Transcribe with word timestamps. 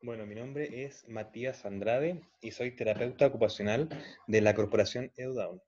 Bueno, 0.00 0.26
mi 0.26 0.36
nombre 0.36 0.84
es 0.84 1.08
Matías 1.08 1.64
Andrade 1.66 2.22
y 2.40 2.52
soy 2.52 2.76
terapeuta 2.76 3.26
ocupacional 3.26 3.88
de 4.28 4.40
la 4.40 4.54
corporación 4.54 5.10
EUDAUN. 5.16 5.60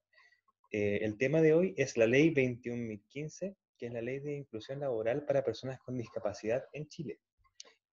Eh, 0.71 1.01
el 1.03 1.19
tema 1.19 1.43
de 1.43 1.53
hoy 1.53 1.75
es 1.77 1.96
la 1.96 2.06
ley 2.06 2.32
21.015, 2.32 3.56
que 3.77 3.87
es 3.87 3.93
la 3.93 4.01
ley 4.01 4.21
de 4.21 4.37
inclusión 4.37 4.79
laboral 4.79 5.24
para 5.24 5.43
personas 5.43 5.80
con 5.80 5.98
discapacidad 5.98 6.64
en 6.72 6.87
Chile. 6.87 7.19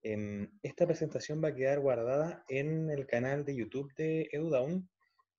Em, 0.04 0.48
esta 0.62 0.86
presentación 0.86 1.44
va 1.44 1.48
a 1.48 1.56
quedar 1.56 1.80
guardada 1.80 2.46
en 2.50 2.92
el 2.92 3.08
canal 3.08 3.44
de 3.44 3.56
YouTube 3.56 3.92
de 3.96 4.30
EUDAUN. 4.32 4.88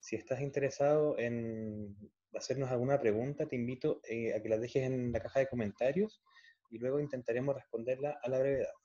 Si 0.01 0.17
estás 0.17 0.41
interesado 0.41 1.17
en 1.17 1.95
hacernos 2.33 2.71
alguna 2.71 2.99
pregunta, 2.99 3.45
te 3.47 3.55
invito 3.55 4.01
eh, 4.03 4.33
a 4.33 4.41
que 4.41 4.49
la 4.49 4.57
dejes 4.57 4.83
en 4.83 5.13
la 5.13 5.21
caja 5.21 5.39
de 5.39 5.47
comentarios 5.47 6.21
y 6.69 6.77
luego 6.77 6.99
intentaremos 6.99 7.55
responderla 7.55 8.19
a 8.21 8.29
la 8.29 8.39
brevedad. 8.39 8.78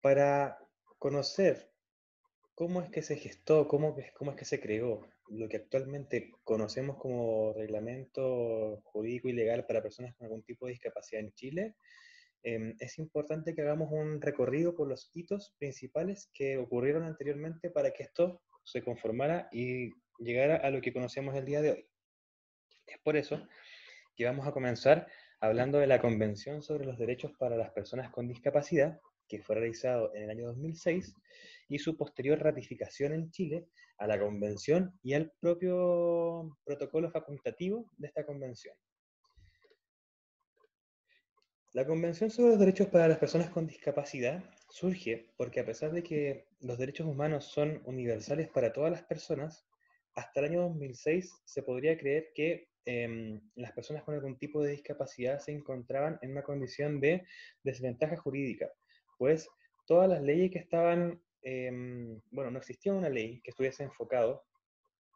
Para 0.00 0.58
conocer 0.98 1.70
cómo 2.54 2.82
es 2.82 2.90
que 2.90 3.02
se 3.02 3.16
gestó, 3.16 3.68
cómo, 3.68 3.96
cómo 4.14 4.32
es 4.32 4.36
que 4.36 4.44
se 4.44 4.60
creó 4.60 5.06
lo 5.28 5.48
que 5.48 5.58
actualmente 5.58 6.32
conocemos 6.44 6.96
como 6.96 7.52
reglamento 7.52 8.80
jurídico 8.84 9.28
y 9.28 9.32
legal 9.32 9.66
para 9.66 9.82
personas 9.82 10.14
con 10.16 10.24
algún 10.24 10.42
tipo 10.42 10.66
de 10.66 10.72
discapacidad 10.72 11.22
en 11.22 11.32
Chile, 11.34 11.76
em, 12.42 12.74
es 12.80 12.98
importante 12.98 13.54
que 13.54 13.62
hagamos 13.62 13.92
un 13.92 14.20
recorrido 14.20 14.74
por 14.74 14.88
los 14.88 15.10
hitos 15.14 15.54
principales 15.58 16.30
que 16.32 16.56
ocurrieron 16.56 17.04
anteriormente 17.04 17.70
para 17.70 17.92
que 17.92 18.04
esto 18.04 18.42
se 18.64 18.82
conformara 18.82 19.48
y 19.52 19.90
llegara 20.18 20.56
a 20.56 20.70
lo 20.70 20.80
que 20.80 20.92
conocemos 20.92 21.34
el 21.36 21.44
día 21.44 21.62
de 21.62 21.70
hoy. 21.72 21.88
Es 22.86 22.98
por 22.98 23.16
eso 23.16 23.46
que 24.16 24.24
vamos 24.24 24.46
a 24.46 24.52
comenzar 24.52 25.06
hablando 25.40 25.78
de 25.78 25.86
la 25.86 26.00
Convención 26.00 26.62
sobre 26.62 26.84
los 26.84 26.98
Derechos 26.98 27.32
para 27.38 27.56
las 27.56 27.70
Personas 27.70 28.10
con 28.10 28.26
Discapacidad, 28.26 29.00
que 29.28 29.42
fue 29.42 29.56
realizado 29.56 30.14
en 30.14 30.24
el 30.24 30.30
año 30.30 30.46
2006, 30.46 31.14
y 31.68 31.78
su 31.78 31.96
posterior 31.96 32.38
ratificación 32.38 33.12
en 33.12 33.30
Chile 33.30 33.68
a 33.98 34.06
la 34.06 34.18
Convención 34.18 34.98
y 35.02 35.14
al 35.14 35.32
propio 35.40 36.56
protocolo 36.64 37.10
facultativo 37.10 37.90
de 37.98 38.08
esta 38.08 38.24
Convención. 38.24 38.74
La 41.74 41.86
Convención 41.86 42.30
sobre 42.30 42.50
los 42.50 42.58
Derechos 42.58 42.88
para 42.88 43.08
las 43.08 43.18
Personas 43.18 43.50
con 43.50 43.66
Discapacidad 43.66 44.42
surge 44.70 45.30
porque 45.36 45.60
a 45.60 45.66
pesar 45.66 45.92
de 45.92 46.02
que 46.02 46.46
los 46.60 46.78
derechos 46.78 47.06
humanos 47.06 47.44
son 47.44 47.82
universales 47.84 48.48
para 48.48 48.72
todas 48.72 48.90
las 48.90 49.02
personas, 49.02 49.66
hasta 50.14 50.40
el 50.40 50.46
año 50.46 50.62
2006 50.62 51.42
se 51.44 51.62
podría 51.62 51.98
creer 51.98 52.30
que 52.34 52.70
em, 52.86 53.40
las 53.54 53.72
personas 53.72 54.02
con 54.02 54.14
algún 54.14 54.38
tipo 54.38 54.62
de 54.62 54.72
discapacidad 54.72 55.38
se 55.40 55.52
encontraban 55.52 56.18
en 56.22 56.32
una 56.32 56.42
condición 56.42 57.00
de 57.00 57.26
desventaja 57.62 58.16
jurídica, 58.16 58.70
pues 59.18 59.48
todas 59.86 60.08
las 60.08 60.22
leyes 60.22 60.50
que 60.50 60.58
estaban, 60.58 61.20
em, 61.42 62.20
bueno, 62.30 62.50
no 62.50 62.58
existía 62.58 62.92
una 62.92 63.08
ley 63.10 63.40
que 63.42 63.50
estuviese 63.50 63.82
enfocado 63.84 64.44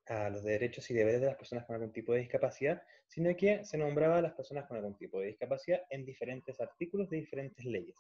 a 0.06 0.28
los 0.31 0.42
derechos 0.42 0.91
y 0.91 0.94
deberes 0.94 1.20
de 1.20 1.28
las 1.28 1.36
personas 1.36 1.64
con 1.64 1.77
algún 1.77 1.92
tipo 1.92 2.12
de 2.12 2.20
discapacidad, 2.20 2.83
sino 3.06 3.34
que 3.36 3.64
se 3.64 3.78
nombraba 3.78 4.19
a 4.19 4.22
las 4.22 4.33
personas 4.33 4.67
con 4.67 4.77
algún 4.77 4.97
tipo 4.97 5.20
de 5.20 5.28
discapacidad 5.28 5.83
en 5.91 6.05
diferentes 6.05 6.61
artículos 6.61 7.09
de 7.09 7.19
diferentes 7.19 7.64
leyes. 7.64 7.97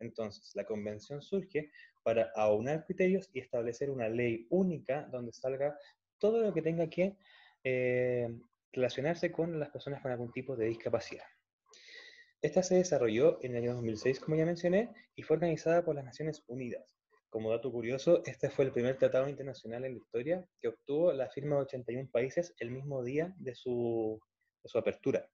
Entonces, 0.00 0.50
la 0.54 0.64
convención 0.64 1.22
surge 1.22 1.70
para 2.02 2.32
aunar 2.34 2.84
criterios 2.84 3.30
y 3.32 3.40
establecer 3.40 3.90
una 3.90 4.08
ley 4.08 4.46
única 4.50 5.02
donde 5.12 5.32
salga 5.32 5.78
todo 6.18 6.40
lo 6.40 6.52
que 6.52 6.62
tenga 6.62 6.88
que 6.88 7.16
eh, 7.62 8.28
relacionarse 8.72 9.30
con 9.30 9.58
las 9.58 9.70
personas 9.70 10.02
con 10.02 10.10
algún 10.10 10.32
tipo 10.32 10.56
de 10.56 10.66
discapacidad. 10.66 11.24
Esta 12.44 12.62
se 12.62 12.74
desarrolló 12.74 13.38
en 13.42 13.52
el 13.52 13.62
año 13.62 13.72
2006, 13.76 14.20
como 14.20 14.36
ya 14.36 14.44
mencioné, 14.44 14.90
y 15.16 15.22
fue 15.22 15.36
organizada 15.36 15.82
por 15.82 15.94
las 15.94 16.04
Naciones 16.04 16.44
Unidas. 16.46 16.94
Como 17.30 17.50
dato 17.50 17.72
curioso, 17.72 18.22
este 18.26 18.50
fue 18.50 18.66
el 18.66 18.70
primer 18.70 18.98
tratado 18.98 19.30
internacional 19.30 19.86
en 19.86 19.92
la 19.92 19.98
historia 19.98 20.46
que 20.60 20.68
obtuvo 20.68 21.10
la 21.14 21.30
firma 21.30 21.56
de 21.56 21.62
81 21.62 22.10
países 22.12 22.54
el 22.58 22.70
mismo 22.70 23.02
día 23.02 23.34
de 23.38 23.54
su, 23.54 24.20
de 24.62 24.68
su 24.68 24.76
apertura. 24.76 25.26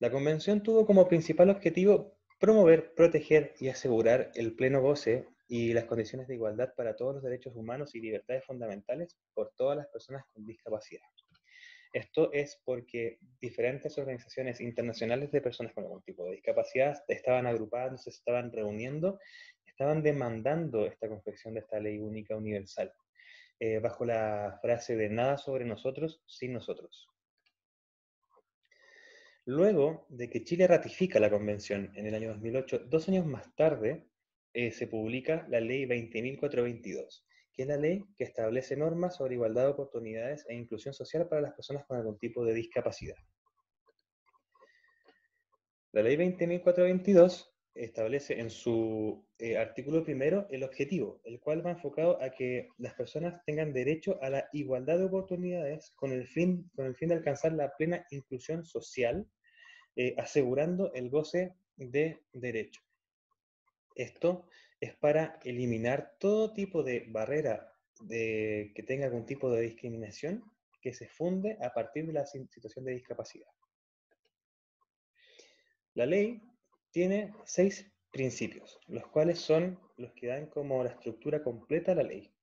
La 0.00 0.10
convención 0.10 0.62
tuvo 0.62 0.84
como 0.84 1.08
principal 1.08 1.48
objetivo 1.48 2.18
promover, 2.38 2.92
proteger 2.94 3.54
y 3.58 3.70
asegurar 3.70 4.32
el 4.34 4.54
pleno 4.54 4.82
goce 4.82 5.26
y 5.48 5.72
las 5.72 5.86
condiciones 5.86 6.28
de 6.28 6.34
igualdad 6.34 6.74
para 6.76 6.94
todos 6.94 7.14
los 7.14 7.22
derechos 7.22 7.56
humanos 7.56 7.94
y 7.94 8.02
libertades 8.02 8.44
fundamentales 8.44 9.16
por 9.32 9.50
todas 9.56 9.78
las 9.78 9.86
personas 9.86 10.26
con 10.34 10.44
discapacidad. 10.44 11.08
Esto 11.92 12.32
es 12.32 12.60
porque 12.64 13.18
diferentes 13.40 13.98
organizaciones 13.98 14.60
internacionales 14.60 15.30
de 15.30 15.42
personas 15.42 15.74
con 15.74 15.84
algún 15.84 16.02
tipo 16.02 16.24
de 16.24 16.32
discapacidad 16.32 17.04
estaban 17.08 17.46
agrupadas, 17.46 18.04
se 18.04 18.10
estaban 18.10 18.50
reuniendo, 18.50 19.18
estaban 19.66 20.02
demandando 20.02 20.86
esta 20.86 21.08
confección 21.08 21.54
de 21.54 21.60
esta 21.60 21.80
ley 21.80 21.98
única 21.98 22.34
universal, 22.34 22.92
eh, 23.60 23.78
bajo 23.78 24.06
la 24.06 24.58
frase 24.62 24.96
de 24.96 25.10
nada 25.10 25.36
sobre 25.36 25.66
nosotros 25.66 26.22
sin 26.26 26.54
nosotros. 26.54 27.08
Luego 29.44 30.06
de 30.08 30.30
que 30.30 30.44
Chile 30.44 30.66
ratifica 30.66 31.18
la 31.18 31.30
convención 31.30 31.90
en 31.94 32.06
el 32.06 32.14
año 32.14 32.28
2008, 32.28 32.86
dos 32.86 33.08
años 33.08 33.26
más 33.26 33.54
tarde, 33.56 34.06
eh, 34.54 34.70
se 34.70 34.86
publica 34.86 35.46
la 35.48 35.60
ley 35.60 35.84
20.422, 35.84 37.24
que 37.52 37.62
es 37.62 37.68
la 37.68 37.76
ley 37.76 38.04
que 38.16 38.24
establece 38.24 38.76
normas 38.76 39.16
sobre 39.16 39.34
igualdad 39.34 39.64
de 39.64 39.70
oportunidades 39.70 40.44
e 40.48 40.54
inclusión 40.54 40.94
social 40.94 41.28
para 41.28 41.42
las 41.42 41.52
personas 41.52 41.84
con 41.86 41.96
algún 41.98 42.18
tipo 42.18 42.44
de 42.44 42.54
discapacidad. 42.54 43.16
La 45.92 46.02
ley 46.02 46.16
20.422 46.16 47.52
establece 47.74 48.38
en 48.38 48.50
su 48.50 49.26
eh, 49.38 49.56
artículo 49.56 50.04
primero 50.04 50.46
el 50.50 50.62
objetivo, 50.62 51.20
el 51.24 51.40
cual 51.40 51.64
va 51.64 51.70
enfocado 51.70 52.20
a 52.22 52.30
que 52.30 52.68
las 52.78 52.94
personas 52.94 53.42
tengan 53.44 53.72
derecho 53.72 54.18
a 54.22 54.30
la 54.30 54.48
igualdad 54.52 54.98
de 54.98 55.04
oportunidades 55.04 55.90
con 55.96 56.12
el 56.12 56.26
fin, 56.26 56.70
con 56.74 56.86
el 56.86 56.94
fin 56.94 57.08
de 57.08 57.16
alcanzar 57.16 57.52
la 57.52 57.74
plena 57.76 58.06
inclusión 58.10 58.64
social, 58.64 59.26
eh, 59.96 60.14
asegurando 60.18 60.92
el 60.94 61.10
goce 61.10 61.54
de 61.76 62.22
derechos. 62.32 62.84
Esto 63.94 64.46
es 64.82 64.96
para 64.96 65.38
eliminar 65.44 66.16
todo 66.18 66.52
tipo 66.52 66.82
de 66.82 67.06
barrera 67.08 67.72
de, 68.00 68.72
que 68.74 68.82
tenga 68.82 69.06
algún 69.06 69.24
tipo 69.24 69.48
de 69.48 69.60
discriminación 69.60 70.42
que 70.80 70.92
se 70.92 71.06
funde 71.06 71.56
a 71.62 71.72
partir 71.72 72.04
de 72.04 72.12
la 72.12 72.26
situación 72.26 72.84
de 72.84 72.94
discapacidad. 72.94 73.46
La 75.94 76.04
ley 76.04 76.42
tiene 76.90 77.32
seis 77.44 77.92
principios, 78.10 78.80
los 78.88 79.06
cuales 79.06 79.38
son 79.38 79.78
los 79.98 80.12
que 80.14 80.26
dan 80.26 80.46
como 80.46 80.82
la 80.82 80.90
estructura 80.90 81.44
completa 81.44 81.92
a 81.92 81.94
la 81.94 82.02
ley. 82.02 82.34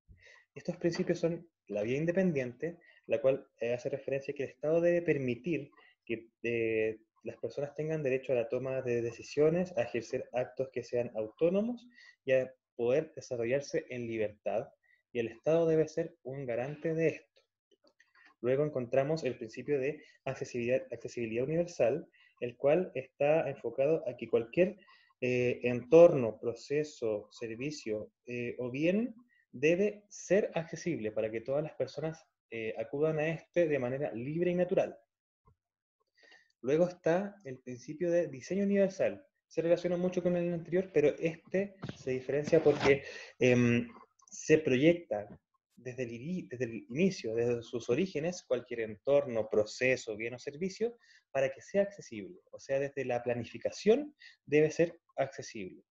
Estos 0.55 0.77
principios 0.77 1.19
son 1.19 1.45
la 1.67 1.81
vía 1.81 1.97
independiente, 1.97 2.79
la 3.07 3.19
cual 3.19 3.49
hace 3.75 3.89
referencia 3.89 4.31
a 4.31 4.35
que 4.35 4.43
el 4.43 4.49
Estado 4.51 4.79
debe 4.79 5.01
permitir 5.01 5.71
que 6.05 6.29
eh, 6.43 7.01
las 7.23 7.37
personas 7.37 7.73
tengan 7.75 8.03
derecho 8.03 8.31
a 8.31 8.35
la 8.35 8.49
toma 8.49 8.81
de 8.81 9.01
decisiones, 9.01 9.75
a 9.77 9.83
ejercer 9.83 10.29
actos 10.33 10.69
que 10.71 10.83
sean 10.83 11.11
autónomos 11.15 11.87
y 12.25 12.33
a 12.33 12.53
poder 12.75 13.13
desarrollarse 13.13 13.85
en 13.89 14.07
libertad, 14.07 14.69
y 15.11 15.19
el 15.19 15.27
Estado 15.27 15.67
debe 15.67 15.87
ser 15.87 16.15
un 16.23 16.45
garante 16.45 16.93
de 16.93 17.07
esto. 17.07 17.41
Luego 18.41 18.63
encontramos 18.63 19.23
el 19.23 19.37
principio 19.37 19.79
de 19.79 20.01
accesibilidad, 20.23 21.43
universal, 21.43 22.07
el 22.39 22.55
cual 22.55 22.91
está 22.95 23.49
enfocado 23.49 24.07
a 24.07 24.15
que 24.15 24.29
cualquier 24.29 24.77
eh, 25.19 25.59
entorno, 25.63 26.39
proceso, 26.39 27.27
servicio 27.31 28.11
eh, 28.25 28.55
o 28.59 28.71
bien 28.71 29.13
debe 29.51 30.05
ser 30.09 30.51
accesible 30.53 31.11
para 31.11 31.29
que 31.29 31.41
todas 31.41 31.63
las 31.63 31.73
personas 31.73 32.25
eh, 32.51 32.73
acudan 32.77 33.19
a 33.19 33.27
este 33.27 33.67
de 33.67 33.79
manera 33.79 34.11
libre 34.13 34.51
y 34.51 34.55
natural. 34.55 34.97
Luego 36.61 36.87
está 36.87 37.35
el 37.45 37.59
principio 37.59 38.11
de 38.11 38.27
diseño 38.27 38.63
universal. 38.63 39.25
Se 39.47 39.61
relaciona 39.61 39.97
mucho 39.97 40.21
con 40.21 40.35
el 40.35 40.53
anterior, 40.53 40.91
pero 40.93 41.09
este 41.19 41.75
se 41.97 42.11
diferencia 42.11 42.61
porque 42.63 43.03
em, 43.39 43.87
se 44.29 44.59
proyecta 44.59 45.27
desde 45.75 46.03
el, 46.03 46.11
inicio, 46.89 47.33
desde 47.33 47.63
sus 47.63 47.89
orígenes, 47.89 48.43
cualquier 48.43 48.81
entorno, 48.81 49.49
proceso, 49.49 50.17
bien 50.17 50.33
o 50.33 50.39
servicio, 50.39 50.97
para 51.31 51.49
que 51.49 51.61
sea 51.61 51.83
accesible. 51.83 52.41
O 52.51 52.59
sea, 52.59 52.79
desde 52.79 53.05
la 53.05 53.23
planificación 53.23 54.13
debe 54.45 54.69
ser 54.71 54.99
accesible. 55.15 55.83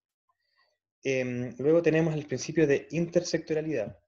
Em, 1.03 1.55
luego 1.59 1.81
tenemos 1.81 2.15
el 2.15 2.27
principio 2.27 2.67
de 2.67 2.87
intersectorialidad 2.91 3.99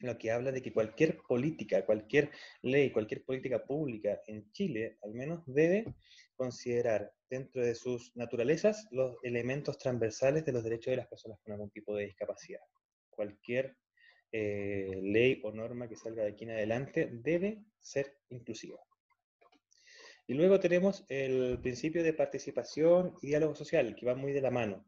lo 0.00 0.16
que 0.18 0.30
habla 0.30 0.52
de 0.52 0.62
que 0.62 0.72
cualquier 0.72 1.18
política, 1.18 1.84
cualquier 1.84 2.30
ley, 2.62 2.90
cualquier 2.90 3.24
política 3.24 3.64
pública 3.64 4.20
en 4.26 4.50
Chile, 4.52 4.98
al 5.02 5.14
menos, 5.14 5.42
debe 5.46 5.94
considerar 6.36 7.12
dentro 7.28 7.62
de 7.62 7.74
sus 7.74 8.14
naturalezas 8.16 8.86
los 8.90 9.16
elementos 9.22 9.76
transversales 9.78 10.44
de 10.44 10.52
los 10.52 10.62
derechos 10.62 10.92
de 10.92 10.98
las 10.98 11.08
personas 11.08 11.38
con 11.40 11.52
algún 11.52 11.70
tipo 11.70 11.94
de 11.96 12.06
discapacidad. 12.06 12.60
Cualquier 13.10 13.76
eh, 14.30 15.00
ley 15.02 15.40
o 15.42 15.52
norma 15.52 15.88
que 15.88 15.96
salga 15.96 16.22
de 16.22 16.30
aquí 16.30 16.44
en 16.44 16.50
adelante 16.50 17.08
debe 17.10 17.64
ser 17.80 18.18
inclusiva. 18.28 18.78
Y 20.26 20.34
luego 20.34 20.60
tenemos 20.60 21.06
el 21.08 21.58
principio 21.62 22.02
de 22.02 22.12
participación 22.12 23.14
y 23.22 23.28
diálogo 23.28 23.54
social, 23.54 23.96
que 23.96 24.04
va 24.04 24.14
muy 24.14 24.32
de 24.32 24.42
la 24.42 24.50
mano. 24.50 24.84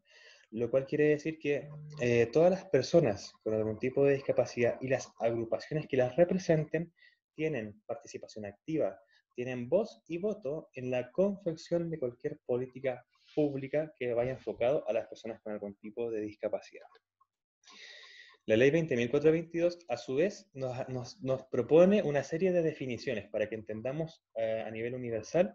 Lo 0.50 0.70
cual 0.70 0.86
quiere 0.86 1.08
decir 1.08 1.38
que 1.38 1.68
eh, 2.00 2.26
todas 2.32 2.50
las 2.50 2.64
personas 2.66 3.32
con 3.42 3.54
algún 3.54 3.78
tipo 3.78 4.04
de 4.04 4.14
discapacidad 4.14 4.78
y 4.80 4.88
las 4.88 5.10
agrupaciones 5.20 5.86
que 5.86 5.96
las 5.96 6.16
representen 6.16 6.92
tienen 7.34 7.80
participación 7.86 8.44
activa, 8.46 8.98
tienen 9.34 9.68
voz 9.68 10.02
y 10.08 10.18
voto 10.18 10.68
en 10.74 10.90
la 10.90 11.10
confección 11.12 11.88
de 11.90 11.98
cualquier 11.98 12.40
política 12.44 13.06
pública 13.34 13.92
que 13.96 14.12
vaya 14.12 14.32
enfocado 14.32 14.86
a 14.88 14.92
las 14.92 15.06
personas 15.06 15.40
con 15.40 15.52
algún 15.52 15.74
tipo 15.76 16.10
de 16.10 16.20
discapacidad. 16.20 16.86
La 18.46 18.56
ley 18.56 18.70
20.422, 18.70 19.84
a 19.88 19.96
su 19.96 20.16
vez, 20.16 20.50
nos, 20.54 21.44
propone 21.50 22.02
una 22.02 22.24
serie 22.24 22.52
de 22.52 22.62
definiciones 22.62 23.28
para 23.28 23.48
que 23.48 23.54
entendamos 23.54 24.24
eh, 24.34 24.64
a 24.66 24.70
nivel 24.70 24.94
universal 24.94 25.54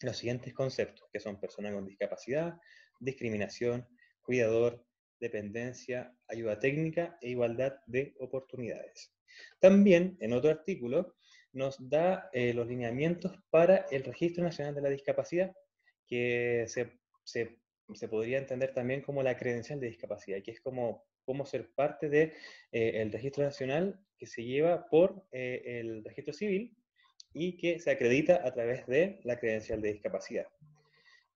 los 0.00 0.16
siguientes 0.16 0.54
conceptos, 0.54 1.08
que 1.12 1.20
son 1.20 1.38
persona 1.38 1.72
con 1.72 1.84
discapacidad, 1.84 2.58
discriminación, 3.00 3.86
cuidador, 4.26 4.84
dependencia, 5.20 6.14
ayuda 6.28 6.58
técnica 6.58 7.16
e 7.22 7.30
igualdad 7.30 7.74
de 7.86 8.14
oportunidades. 8.18 9.14
También, 9.60 10.16
en 10.20 10.32
otro 10.32 10.50
artículo, 10.50 11.16
nos 11.52 11.76
da 11.88 12.28
eh, 12.32 12.52
los 12.52 12.66
lineamientos 12.66 13.32
para 13.50 13.86
el 13.90 14.04
Registro 14.04 14.44
Nacional 14.44 14.74
de 14.74 14.82
la 14.82 14.90
Discapacidad, 14.90 15.52
que 16.06 16.66
se, 16.66 18.08
podría 18.08 18.38
entender 18.38 18.74
también 18.74 19.00
como 19.00 19.22
la 19.22 19.36
credencial 19.36 19.80
de 19.80 19.86
discapacidad, 19.86 20.42
que 20.42 20.50
es 20.50 20.60
como, 20.60 21.06
ser 21.44 21.70
parte 21.74 22.08
del 22.08 22.32
de, 22.72 23.00
eh, 23.00 23.08
Registro 23.10 23.44
Nacional 23.44 23.98
que 24.18 24.26
se 24.26 24.44
lleva 24.44 24.88
por 24.88 25.26
eh, 25.32 25.62
el 25.80 26.04
Registro 26.04 26.32
Civil 26.32 26.76
y 27.32 27.56
que 27.58 27.78
se 27.78 27.90
acredita 27.90 28.46
a 28.46 28.52
través 28.52 28.86
de 28.86 29.20
la 29.24 29.38
credencial 29.38 29.82
de 29.82 29.92
discapacidad. 29.92 30.46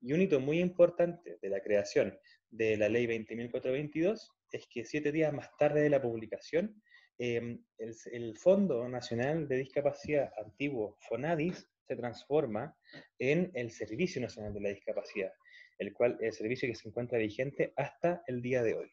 Y 0.03 0.13
un 0.13 0.23
hito 0.23 0.41
muy 0.41 0.61
importante 0.61 1.39
de 1.41 1.49
la 1.51 1.61
creación 1.61 2.19
de 2.51 2.77
la 2.77 2.89
ley 2.89 3.07
20.422 3.07 4.29
es 4.53 4.67
que 4.69 4.85
siete 4.85 5.13
días 5.13 5.33
más 5.33 5.49
tarde 5.59 5.83
de 5.83 5.91
la 5.91 6.01
publicación, 6.01 6.83
em, 7.19 7.63
el, 7.79 8.37
Fondo 8.39 8.89
Nacional 8.89 9.47
de 9.47 9.59
Discapacidad 9.59 10.33
antiguo, 10.43 10.97
FONADIS, 11.09 11.69
se 11.87 11.97
transforma 11.97 12.77
en 13.19 13.51
el 13.55 13.71
Servicio 13.71 14.21
Nacional 14.21 14.55
de 14.55 14.61
la 14.61 14.69
Discapacidad, 14.71 15.33
el 15.79 15.93
cual 15.93 16.17
el 16.21 16.33
servicio 16.33 16.69
que 16.69 16.75
se 16.75 16.89
encuentra 16.89 17.19
vigente 17.19 17.73
hasta 17.77 18.23
el 18.27 18.41
día 18.41 18.63
de 18.63 18.75
hoy. 18.75 18.91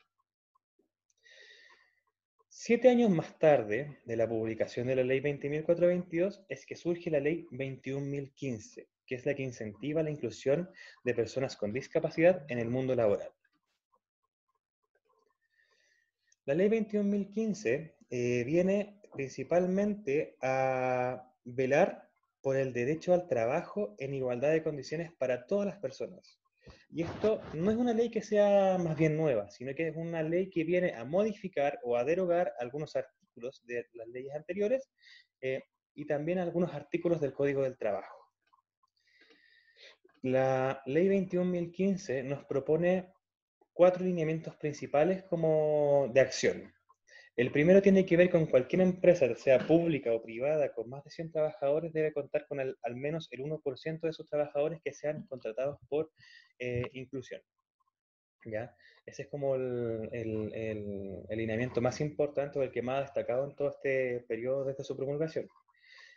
Siete 2.49 2.89
años 2.89 3.11
más 3.11 3.37
tarde 3.37 3.99
de 4.03 4.15
la 4.15 4.27
publicación 4.27 4.87
de 4.87 4.95
la 4.95 5.03
Ley 5.03 5.21
20.422 5.21 6.45
es 6.49 6.65
que 6.65 6.75
surge 6.75 7.11
la 7.11 7.19
Ley 7.19 7.45
21.015, 7.51 8.87
que 9.07 9.15
es 9.15 9.25
la 9.25 9.33
que 9.33 9.43
incentiva 9.43 10.03
la 10.03 10.11
inclusión 10.11 10.69
de 11.03 11.13
personas 11.15 11.55
con 11.55 11.73
discapacidad 11.73 12.45
en 12.49 12.59
el 12.59 12.69
mundo 12.69 12.93
laboral. 12.93 13.31
La 16.45 16.53
Ley 16.53 16.69
21.015 16.69 17.95
eh, 18.09 18.43
viene 18.45 19.01
principalmente 19.13 20.37
a 20.41 21.33
velar 21.43 22.09
por 22.41 22.55
el 22.55 22.71
derecho 22.73 23.13
al 23.13 23.27
trabajo 23.27 23.95
en 23.97 24.13
igualdad 24.13 24.51
de 24.51 24.63
condiciones 24.63 25.11
para 25.17 25.47
todas 25.47 25.65
las 25.65 25.79
personas, 25.79 26.39
y 26.89 27.03
esto 27.03 27.41
no 27.53 27.69
es 27.71 27.77
una 27.77 27.93
ley 27.93 28.09
que 28.09 28.21
sea 28.21 28.77
más 28.77 28.97
bien 28.97 29.17
nueva, 29.17 29.49
sino 29.49 29.73
que 29.75 29.89
es 29.89 29.95
una 29.95 30.23
ley 30.23 30.49
que 30.49 30.63
viene 30.63 30.93
a 30.93 31.03
modificar 31.03 31.79
o 31.83 31.97
a 31.97 32.03
derogar 32.03 32.53
algunos 32.59 32.95
artículos 32.95 33.61
de 33.65 33.85
las 33.93 34.07
leyes 34.07 34.33
anteriores 34.33 34.89
eh, 35.41 35.63
y 35.93 36.05
también 36.05 36.39
algunos 36.39 36.73
artículos 36.73 37.19
del 37.19 37.33
Código 37.33 37.63
del 37.63 37.77
Trabajo. 37.77 38.16
La 40.21 40.81
ley 40.85 41.07
21.015 41.07 42.23
nos 42.23 42.43
propone 42.45 43.13
cuatro 43.73 44.03
lineamientos 44.03 44.55
principales 44.55 45.23
como 45.23 46.09
de 46.13 46.21
acción. 46.21 46.73
El 47.35 47.51
primero 47.51 47.83
tiene 47.83 48.03
que 48.03 48.17
ver 48.17 48.31
con 48.31 48.47
cualquier 48.47 48.81
empresa, 48.81 49.33
sea 49.35 49.59
pública 49.59 50.11
o 50.11 50.23
privada, 50.23 50.73
con 50.73 50.89
más 50.89 51.03
de 51.03 51.11
100 51.11 51.31
trabajadores, 51.31 51.93
debe 51.93 52.11
contar 52.11 52.47
con 52.47 52.59
al 52.59 52.95
menos 52.95 53.27
el 53.31 53.41
1% 53.41 53.99
de 54.01 54.13
sus 54.13 54.27
trabajadores 54.27 54.81
que 54.83 54.91
sean 54.91 55.27
contratados 55.27 55.77
por 55.87 56.11
eh, 56.57 56.89
inclusión. 56.93 57.41
¿ya? 58.45 58.75
Ese 59.05 59.23
es 59.23 59.27
como 59.29 59.55
el, 59.55 60.09
el, 60.11 61.37
lineamiento 61.37 61.79
más 61.79 62.01
importante 62.01 62.57
o 62.57 62.63
el 62.63 62.71
que 62.71 62.81
más 62.81 62.97
ha 62.97 63.01
destacado 63.01 63.45
en 63.45 63.55
todo 63.55 63.69
este 63.69 64.25
periodo 64.27 64.65
desde 64.65 64.83
su 64.83 64.97
promulgación. 64.97 65.47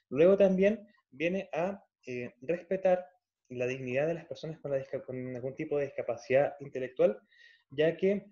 Luego 0.09 0.37
también 0.37 0.89
viene 1.11 1.51
a 1.53 1.85
eh, 2.07 2.35
respetar 2.41 3.07
la 3.51 3.67
dignidad 3.67 4.07
de 4.07 4.15
las 4.15 4.27
personas 4.27 4.59
con, 4.59 4.73
algún 4.73 5.55
tipo 5.55 5.79
de 5.79 5.87
discapacidad 5.87 6.55
intelectual, 6.61 7.21
ya 7.71 7.97
que 7.97 8.27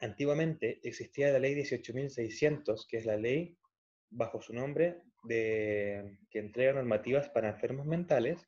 Antiguamente 0.00 0.78
existía 0.82 1.32
la 1.32 1.38
ley 1.38 1.54
18.600, 1.54 2.86
que 2.86 2.98
es 2.98 3.06
la 3.06 3.16
ley 3.16 3.56
bajo 4.10 4.42
su 4.42 4.52
nombre 4.52 5.02
de, 5.24 6.18
que 6.30 6.38
entrega 6.38 6.74
normativas 6.74 7.30
para 7.30 7.48
enfermos 7.48 7.86
mentales, 7.86 8.46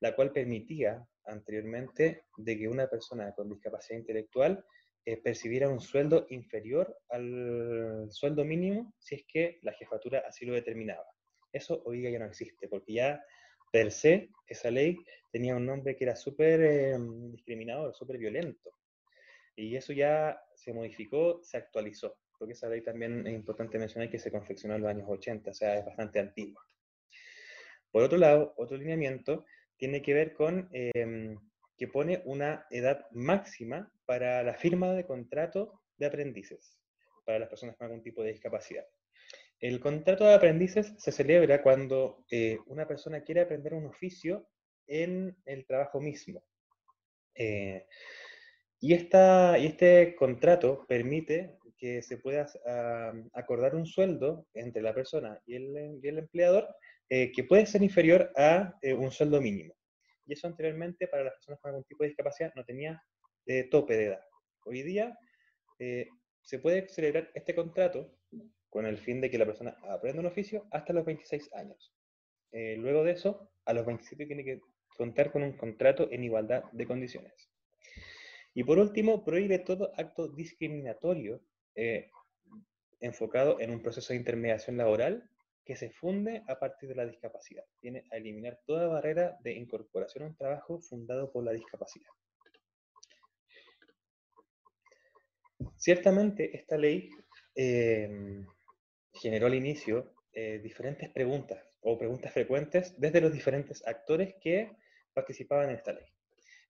la 0.00 0.14
cual 0.14 0.32
permitía 0.32 1.06
anteriormente 1.24 2.24
de 2.36 2.58
que 2.58 2.68
una 2.68 2.88
persona 2.88 3.32
con 3.32 3.48
discapacidad 3.48 4.00
intelectual 4.00 4.64
eh, 5.04 5.16
percibiera 5.16 5.68
un 5.68 5.80
sueldo 5.80 6.26
inferior 6.28 6.94
al 7.08 8.08
sueldo 8.10 8.44
mínimo 8.44 8.94
si 8.98 9.14
es 9.14 9.24
que 9.26 9.60
la 9.62 9.72
jefatura 9.72 10.24
así 10.28 10.44
lo 10.44 10.52
determinaba. 10.52 11.06
Eso 11.52 11.82
hoy 11.86 12.00
día 12.00 12.10
ya 12.10 12.18
no 12.18 12.26
existe, 12.26 12.68
porque 12.68 12.94
ya 12.94 13.24
per 13.72 13.90
se 13.90 14.30
esa 14.46 14.70
ley 14.70 14.98
tenía 15.30 15.56
un 15.56 15.66
nombre 15.66 15.96
que 15.96 16.04
era 16.04 16.14
súper 16.14 16.60
eh, 16.60 16.98
súper 17.94 18.18
violento. 18.18 18.70
Y 19.56 19.76
eso 19.76 19.92
ya 19.92 20.40
se 20.54 20.72
modificó, 20.72 21.40
se 21.42 21.56
actualizó, 21.56 22.18
porque 22.38 22.52
esa 22.52 22.68
ley 22.68 22.82
también 22.82 23.26
es 23.26 23.34
importante 23.34 23.78
mencionar 23.78 24.10
que 24.10 24.18
se 24.18 24.30
confeccionó 24.30 24.76
en 24.76 24.82
los 24.82 24.90
años 24.90 25.08
80, 25.08 25.50
o 25.50 25.54
sea, 25.54 25.78
es 25.78 25.84
bastante 25.84 26.20
antigua. 26.20 26.62
Por 27.90 28.02
otro 28.02 28.18
lado, 28.18 28.54
otro 28.56 28.76
lineamiento 28.76 29.44
tiene 29.76 30.00
que 30.00 30.14
ver 30.14 30.32
con 30.32 30.68
em, 30.72 31.36
que 31.76 31.88
pone 31.88 32.22
una 32.24 32.66
edad 32.70 33.06
máxima 33.10 33.92
para 34.06 34.42
la 34.42 34.54
firma 34.54 34.92
de 34.92 35.06
contrato 35.06 35.80
de 35.96 36.06
aprendices 36.06 36.78
para 37.24 37.38
las 37.38 37.48
personas 37.48 37.76
con 37.76 37.86
algún 37.86 38.02
tipo 38.02 38.22
de 38.22 38.32
discapacidad. 38.32 38.86
El 39.62 39.78
contrato 39.78 40.24
de 40.24 40.34
aprendices 40.34 40.92
se 40.98 41.12
celebra 41.12 41.62
cuando 41.62 42.24
eh, 42.28 42.58
una 42.66 42.88
persona 42.88 43.22
quiere 43.22 43.42
aprender 43.42 43.74
un 43.74 43.86
oficio 43.86 44.48
en 44.88 45.36
el 45.44 45.64
trabajo 45.66 46.00
mismo. 46.00 46.42
Eh, 47.36 47.86
y, 48.80 48.92
esta, 48.92 49.56
y 49.56 49.66
este 49.66 50.16
contrato 50.16 50.84
permite 50.88 51.58
que 51.78 52.02
se 52.02 52.18
pueda 52.18 52.48
acordar 53.34 53.76
un 53.76 53.86
sueldo 53.86 54.48
entre 54.52 54.82
la 54.82 54.92
persona 54.92 55.40
y 55.46 55.54
el, 55.54 56.00
el 56.02 56.18
empleador 56.18 56.66
eh, 57.08 57.30
que 57.30 57.44
puede 57.44 57.64
ser 57.64 57.84
inferior 57.84 58.32
a 58.36 58.74
un 58.98 59.12
sueldo 59.12 59.40
mínimo. 59.40 59.74
Y 60.26 60.32
eso 60.32 60.48
anteriormente 60.48 61.06
para 61.06 61.22
las 61.22 61.34
personas 61.34 61.60
con 61.60 61.68
algún 61.68 61.84
tipo 61.84 62.02
de 62.02 62.08
discapacidad 62.08 62.52
no 62.56 62.64
tenía 62.64 63.00
tope 63.70 63.96
de 63.96 64.06
edad. 64.06 64.20
Hoy 64.64 64.82
día 64.82 65.16
se 65.78 66.58
puede 66.58 66.88
celebrar 66.88 67.30
este 67.34 67.54
contrato 67.54 68.12
con 68.72 68.86
el 68.86 68.96
fin 68.96 69.20
de 69.20 69.30
que 69.30 69.36
la 69.36 69.44
persona 69.44 69.76
aprenda 69.82 70.20
un 70.20 70.26
oficio 70.26 70.66
hasta 70.70 70.94
los 70.94 71.04
26 71.04 71.52
años. 71.52 71.92
luego 72.52 73.04
de 73.04 73.12
eso, 73.12 73.50
a 73.66 73.74
los 73.74 73.84
27 73.84 74.24
tiene 74.24 74.44
que 74.44 74.60
contar 74.96 75.30
con 75.30 75.42
un 75.42 75.52
contrato 75.58 76.08
en 76.10 76.24
igualdad 76.24 76.64
de 76.72 76.86
condiciones. 76.86 77.50
Y 78.54 78.64
por 78.64 78.78
último, 78.78 79.24
prohíbe 79.24 79.58
todo 79.58 79.92
acto 79.94 80.26
discriminatorio 80.26 81.42
eh, 81.74 82.10
enfocado 83.00 83.60
en 83.60 83.72
un 83.72 83.82
proceso 83.82 84.14
de 84.14 84.20
intermediación 84.20 84.78
laboral 84.78 85.28
que 85.66 85.76
se 85.76 85.90
funde 85.90 86.42
a 86.48 86.58
partir 86.58 86.88
de 86.88 86.94
la 86.94 87.04
discapacidad. 87.04 87.64
Tiene 87.78 88.04
a 88.10 88.16
eliminar 88.16 88.58
toda 88.64 88.88
barrera 88.88 89.36
de 89.42 89.52
incorporación 89.52 90.24
a 90.24 90.26
un 90.28 90.36
trabajo 90.36 90.80
fundado 90.80 91.30
por 91.30 91.44
la 91.44 91.52
discapacidad. 91.52 92.08
Ciertamente, 95.76 96.56
esta 96.56 96.78
ley 96.78 97.10
em, 97.54 98.46
generó 99.12 99.46
al 99.46 99.54
inicio 99.54 100.14
eh, 100.32 100.60
diferentes 100.62 101.10
preguntas 101.10 101.62
o 101.80 101.98
preguntas 101.98 102.32
frecuentes 102.32 102.98
desde 102.98 103.20
los 103.20 103.32
diferentes 103.32 103.86
actores 103.86 104.34
que 104.40 104.70
participaban 105.12 105.70
en 105.70 105.76
esta 105.76 105.92
ley. 105.92 106.06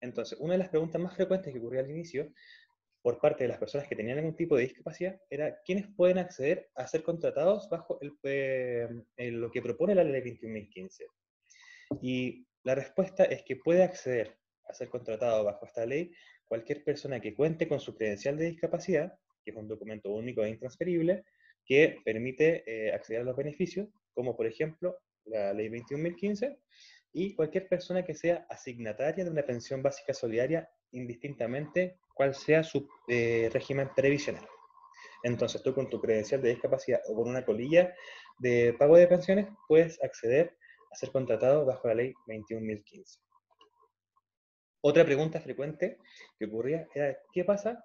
Entonces, 0.00 0.38
una 0.40 0.54
de 0.54 0.58
las 0.58 0.68
preguntas 0.68 1.00
más 1.00 1.14
frecuentes 1.14 1.52
que 1.52 1.58
ocurría 1.58 1.80
al 1.80 1.90
inicio 1.90 2.32
por 3.02 3.20
parte 3.20 3.44
de 3.44 3.48
las 3.48 3.58
personas 3.58 3.88
que 3.88 3.96
tenían 3.96 4.18
algún 4.18 4.36
tipo 4.36 4.56
de 4.56 4.62
discapacidad 4.62 5.20
era 5.28 5.60
quiénes 5.64 5.86
pueden 5.96 6.18
acceder 6.18 6.70
a 6.74 6.86
ser 6.86 7.02
contratados 7.02 7.68
bajo 7.68 8.00
el, 8.00 8.12
eh, 8.24 8.88
lo 9.16 9.50
que 9.50 9.62
propone 9.62 9.94
la 9.94 10.04
ley 10.04 10.22
21.015. 10.22 11.06
Y 12.00 12.46
la 12.62 12.74
respuesta 12.74 13.24
es 13.24 13.42
que 13.42 13.56
puede 13.56 13.82
acceder 13.82 14.38
a 14.66 14.74
ser 14.74 14.88
contratado 14.88 15.44
bajo 15.44 15.66
esta 15.66 15.84
ley 15.84 16.12
cualquier 16.44 16.84
persona 16.84 17.20
que 17.20 17.34
cuente 17.34 17.68
con 17.68 17.80
su 17.80 17.94
credencial 17.94 18.36
de 18.36 18.46
discapacidad, 18.46 19.12
que 19.44 19.50
es 19.50 19.56
un 19.56 19.68
documento 19.68 20.10
único 20.10 20.44
e 20.44 20.50
intransferible, 20.50 21.24
que 21.64 22.00
permite 22.04 22.64
eh, 22.66 22.92
acceder 22.92 23.22
a 23.22 23.24
los 23.24 23.36
beneficios, 23.36 23.88
como 24.14 24.36
por 24.36 24.46
ejemplo 24.46 24.98
la 25.24 25.52
ley 25.52 25.68
21.015, 25.68 26.58
y 27.12 27.34
cualquier 27.34 27.68
persona 27.68 28.04
que 28.04 28.14
sea 28.14 28.46
asignataria 28.48 29.24
de 29.24 29.30
una 29.30 29.42
pensión 29.42 29.82
básica 29.82 30.14
solidaria 30.14 30.68
indistintamente 30.92 31.98
cuál 32.14 32.34
sea 32.34 32.62
su 32.62 32.88
eh, 33.08 33.50
régimen 33.52 33.90
previsional. 33.94 34.46
Entonces, 35.22 35.62
tú 35.62 35.74
con 35.74 35.88
tu 35.88 36.00
credencial 36.00 36.42
de 36.42 36.50
discapacidad 36.50 37.00
o 37.08 37.14
con 37.14 37.28
una 37.28 37.44
colilla 37.44 37.94
de 38.38 38.74
pago 38.78 38.96
de 38.96 39.06
pensiones 39.06 39.46
puedes 39.68 40.02
acceder 40.02 40.56
a 40.90 40.96
ser 40.96 41.10
contratado 41.12 41.64
bajo 41.64 41.88
la 41.88 41.94
ley 41.94 42.14
21.015. 42.26 43.18
Otra 44.84 45.04
pregunta 45.04 45.40
frecuente 45.40 45.98
que 46.38 46.46
ocurría 46.46 46.88
era, 46.92 47.16
¿qué 47.32 47.44
pasa 47.44 47.84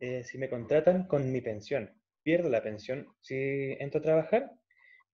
eh, 0.00 0.24
si 0.24 0.38
me 0.38 0.48
contratan 0.48 1.06
con 1.06 1.30
mi 1.30 1.42
pensión? 1.42 1.97
¿Pierdo 2.28 2.50
la 2.50 2.62
pensión 2.62 3.08
si 3.22 3.74
entro 3.80 4.00
a 4.00 4.02
trabajar? 4.02 4.50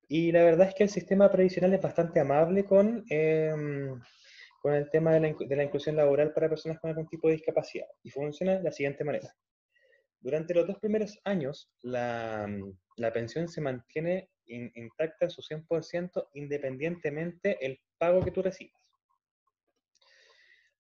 Y 0.09 0.33
la 0.33 0.43
verdad 0.43 0.67
es 0.67 0.75
que 0.75 0.83
el 0.83 0.89
sistema 0.89 1.31
previsional 1.31 1.73
es 1.73 1.81
bastante 1.81 2.19
amable 2.19 2.65
con, 2.65 3.05
em, 3.09 4.01
con 4.61 4.75
el 4.75 4.91
tema 4.91 5.13
de 5.13 5.21
la, 5.21 5.35
de 5.39 5.55
la, 5.55 5.63
inclusión 5.63 5.95
laboral 5.95 6.33
para 6.33 6.49
personas 6.49 6.81
con 6.81 6.91
algún 6.91 7.07
tipo 7.07 7.29
de 7.29 7.35
discapacidad. 7.35 7.87
Y 8.03 8.11
funciona 8.11 8.57
de 8.57 8.65
la 8.65 8.73
siguiente 8.73 9.05
manera. 9.05 9.33
Durante 10.19 10.55
los 10.55 10.67
dos 10.67 10.81
primeros 10.81 11.17
años, 11.23 11.71
la, 11.83 12.49
la 12.97 13.13
pensión 13.13 13.47
se 13.47 13.61
mantiene 13.61 14.31
intacta 14.47 15.27
en 15.27 15.31
su 15.31 15.41
100% 15.41 16.31
independientemente 16.33 17.65
el 17.65 17.79
pago 17.97 18.25
que 18.25 18.33
tú 18.33 18.43
recibas. 18.43 18.83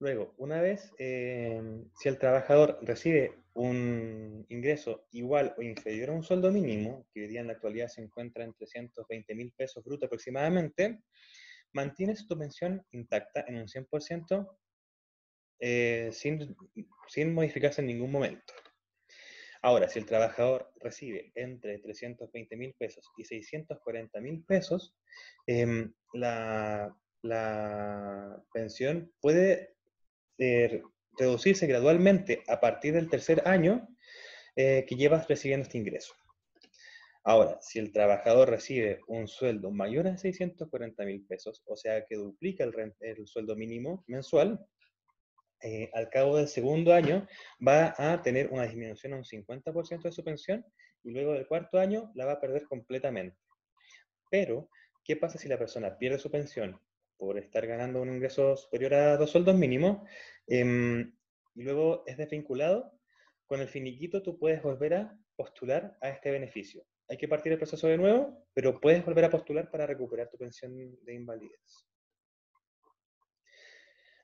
Luego, 0.00 0.34
una 0.38 0.60
vez, 0.60 0.92
eh, 0.98 1.62
si 1.94 2.08
el 2.08 2.18
trabajador 2.18 2.80
recibe 2.82 3.43
un 3.54 4.44
ingreso 4.48 5.06
igual 5.12 5.54
o 5.56 5.62
inferior 5.62 6.10
a 6.10 6.12
un 6.12 6.22
sueldo 6.22 6.50
mínimo, 6.50 7.06
que 7.12 7.22
hoy 7.22 7.28
día 7.28 7.40
en 7.40 7.46
la 7.46 7.54
actualidad 7.54 7.88
se 7.88 8.02
encuentra 8.02 8.44
en 8.44 8.52
320 8.54 9.34
mil 9.34 9.52
pesos 9.52 9.84
brutos 9.84 10.06
aproximadamente, 10.06 11.02
mantienes 11.72 12.26
tu 12.26 12.38
pensión 12.38 12.84
intacta 12.90 13.44
en 13.46 13.56
un 13.56 13.66
100% 13.66 14.56
eh, 15.60 16.10
sin, 16.12 16.56
sin 17.08 17.32
modificarse 17.32 17.80
en 17.80 17.86
ningún 17.86 18.10
momento. 18.10 18.52
Ahora, 19.62 19.88
si 19.88 19.98
el 19.98 20.04
trabajador 20.04 20.70
recibe 20.76 21.32
entre 21.34 21.78
320 21.78 22.56
mil 22.56 22.74
pesos 22.74 23.10
y 23.16 23.24
640 23.24 24.20
mil 24.20 24.44
pesos, 24.44 24.94
em, 25.46 25.90
la, 26.12 26.94
la, 27.22 28.44
pensión 28.52 29.10
puede 29.20 29.74
eh, 30.36 30.82
reducirse 31.18 31.66
gradualmente 31.66 32.42
a 32.48 32.60
partir 32.60 32.94
del 32.94 33.08
tercer 33.08 33.42
año 33.46 33.88
eh, 34.56 34.84
que 34.88 34.96
llevas 34.96 35.28
recibiendo 35.28 35.64
este 35.64 35.78
ingreso. 35.78 36.14
Ahora, 37.26 37.58
si 37.62 37.78
el 37.78 37.90
trabajador 37.90 38.50
recibe 38.50 39.00
un 39.08 39.26
sueldo 39.28 39.70
mayor 39.70 40.06
a 40.08 40.18
640 40.18 41.04
mil 41.04 41.24
pesos, 41.26 41.62
o 41.66 41.74
sea 41.74 42.04
que 42.04 42.16
duplica 42.16 42.64
el, 42.64 42.94
el 43.00 43.26
sueldo 43.26 43.56
mínimo 43.56 44.04
mensual, 44.06 44.60
eh, 45.62 45.90
al 45.94 46.10
cabo 46.10 46.36
del 46.36 46.48
segundo 46.48 46.92
año 46.92 47.26
va 47.66 47.94
a 47.96 48.20
tener 48.20 48.48
una 48.52 48.64
disminución 48.64 49.14
a 49.14 49.16
un 49.16 49.24
50% 49.24 50.02
de 50.02 50.12
su 50.12 50.22
pensión 50.22 50.66
y 51.02 51.12
luego 51.12 51.32
del 51.32 51.46
cuarto 51.46 51.78
año 51.78 52.12
la 52.14 52.26
va 52.26 52.32
a 52.32 52.40
perder 52.40 52.64
completamente. 52.64 53.38
Pero, 54.30 54.68
¿qué 55.02 55.16
pasa 55.16 55.38
si 55.38 55.48
la 55.48 55.58
persona 55.58 55.96
pierde 55.96 56.18
su 56.18 56.30
pensión 56.30 56.78
por 57.16 57.38
estar 57.38 57.66
ganando 57.66 58.02
un 58.02 58.08
ingreso 58.08 58.56
superior 58.56 58.94
a 58.94 59.16
dos 59.16 59.30
sueldos 59.30 59.54
mínimos, 59.56 60.08
em, 60.46 61.14
y 61.54 61.62
luego 61.62 62.04
es 62.06 62.16
desvinculado, 62.16 62.98
con 63.46 63.60
el 63.60 63.68
finiquito 63.68 64.22
tú 64.22 64.38
puedes 64.38 64.62
volver 64.62 64.94
a 64.94 65.18
postular 65.36 65.96
a 66.00 66.08
este 66.08 66.30
beneficio. 66.30 66.84
Hay 67.08 67.16
que 67.16 67.28
partir 67.28 67.52
el 67.52 67.58
proceso 67.58 67.86
de 67.86 67.98
nuevo, 67.98 68.46
pero 68.54 68.80
puedes 68.80 69.04
volver 69.04 69.24
a 69.26 69.30
postular 69.30 69.70
para 69.70 69.86
recuperar 69.86 70.28
tu 70.30 70.38
pensión 70.38 70.74
de 71.02 71.14
invalidez. 71.14 71.86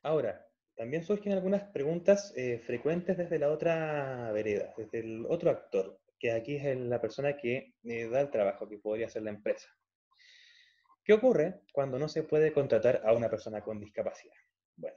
Ahora, 0.03 0.47
también 0.75 1.05
surgen 1.05 1.33
algunas 1.33 1.65
preguntas 1.65 2.33
eh, 2.37 2.59
frecuentes 2.59 3.19
desde 3.19 3.39
la 3.39 3.51
otra 3.51 4.33
vereda, 4.33 4.73
desde 4.79 5.01
el 5.01 5.27
otro 5.29 5.51
actor, 5.51 6.01
que 6.19 6.33
aquí 6.33 6.57
es 6.57 6.75
la 6.79 7.01
persona 7.03 7.37
que 7.37 7.75
eh, 7.85 8.09
da 8.09 8.23
el 8.23 8.31
trabajo, 8.31 8.67
que 8.67 8.79
podría 8.79 9.11
ser 9.11 9.23
la 9.23 9.31
empresa. 9.31 9.69
¿Qué 11.11 11.14
ocurre 11.14 11.62
cuando 11.73 11.99
no 11.99 12.09
se 12.09 12.23
puede 12.23 12.52
contratar 12.52 13.02
a 13.05 13.12
una 13.12 13.29
persona 13.29 13.62
con 13.62 13.81
discapacidad? 13.81 14.37
Bueno, 14.76 14.97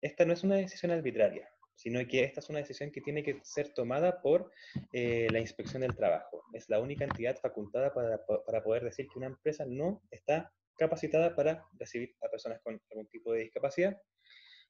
esta 0.00 0.24
no 0.24 0.32
es 0.32 0.42
una 0.42 0.56
decisión 0.56 0.90
arbitraria, 0.90 1.50
sino 1.74 2.00
que 2.08 2.24
esta 2.24 2.40
es 2.40 2.48
una 2.48 2.60
decisión 2.60 2.90
que 2.90 3.02
tiene 3.02 3.22
que 3.22 3.40
ser 3.42 3.74
tomada 3.74 4.22
por 4.22 4.50
eh, 4.94 5.28
la 5.30 5.38
inspección 5.38 5.82
del 5.82 5.94
trabajo. 5.94 6.44
Es 6.54 6.70
la 6.70 6.80
única 6.80 7.04
entidad 7.04 7.36
facultada 7.36 7.92
para, 7.92 8.24
para, 8.24 8.62
poder 8.62 8.84
decir 8.84 9.06
que 9.06 9.18
una 9.18 9.26
empresa 9.26 9.66
no 9.68 10.02
está 10.10 10.50
capacitada 10.78 11.36
para 11.36 11.62
recibir 11.78 12.16
a 12.22 12.30
personas 12.30 12.62
con 12.62 12.80
algún 12.90 13.08
tipo 13.08 13.34
de 13.34 13.40
discapacidad. 13.40 14.00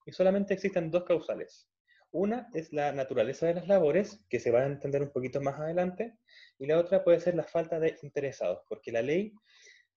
Y 0.06 0.10
solamente 0.10 0.54
existen 0.54 0.90
dos 0.90 1.04
causales. 1.04 1.70
Una 2.10 2.48
es 2.52 2.72
la 2.72 2.90
naturaleza 2.90 3.46
de 3.46 3.54
las 3.54 3.68
labores, 3.68 4.24
que 4.28 4.40
se 4.40 4.50
va 4.50 4.62
a 4.62 4.66
entender 4.66 5.02
un 5.02 5.12
poquito 5.12 5.40
más 5.40 5.60
adelante, 5.60 6.16
y 6.58 6.66
la 6.66 6.78
otra 6.78 7.04
puede 7.04 7.20
ser 7.20 7.36
la 7.36 7.44
falta 7.44 7.78
de 7.78 7.96
interesados, 8.02 8.64
porque 8.68 8.90
la 8.90 9.02
ley 9.02 9.32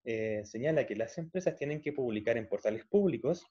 eh, 0.03 0.41
señala 0.45 0.85
que 0.85 0.95
las 0.95 1.17
empresas 1.17 1.55
tienen 1.55 1.81
que 1.81 1.93
publicar 1.93 2.37
en 2.37 2.47
portales 2.47 2.85
públicos 2.85 3.45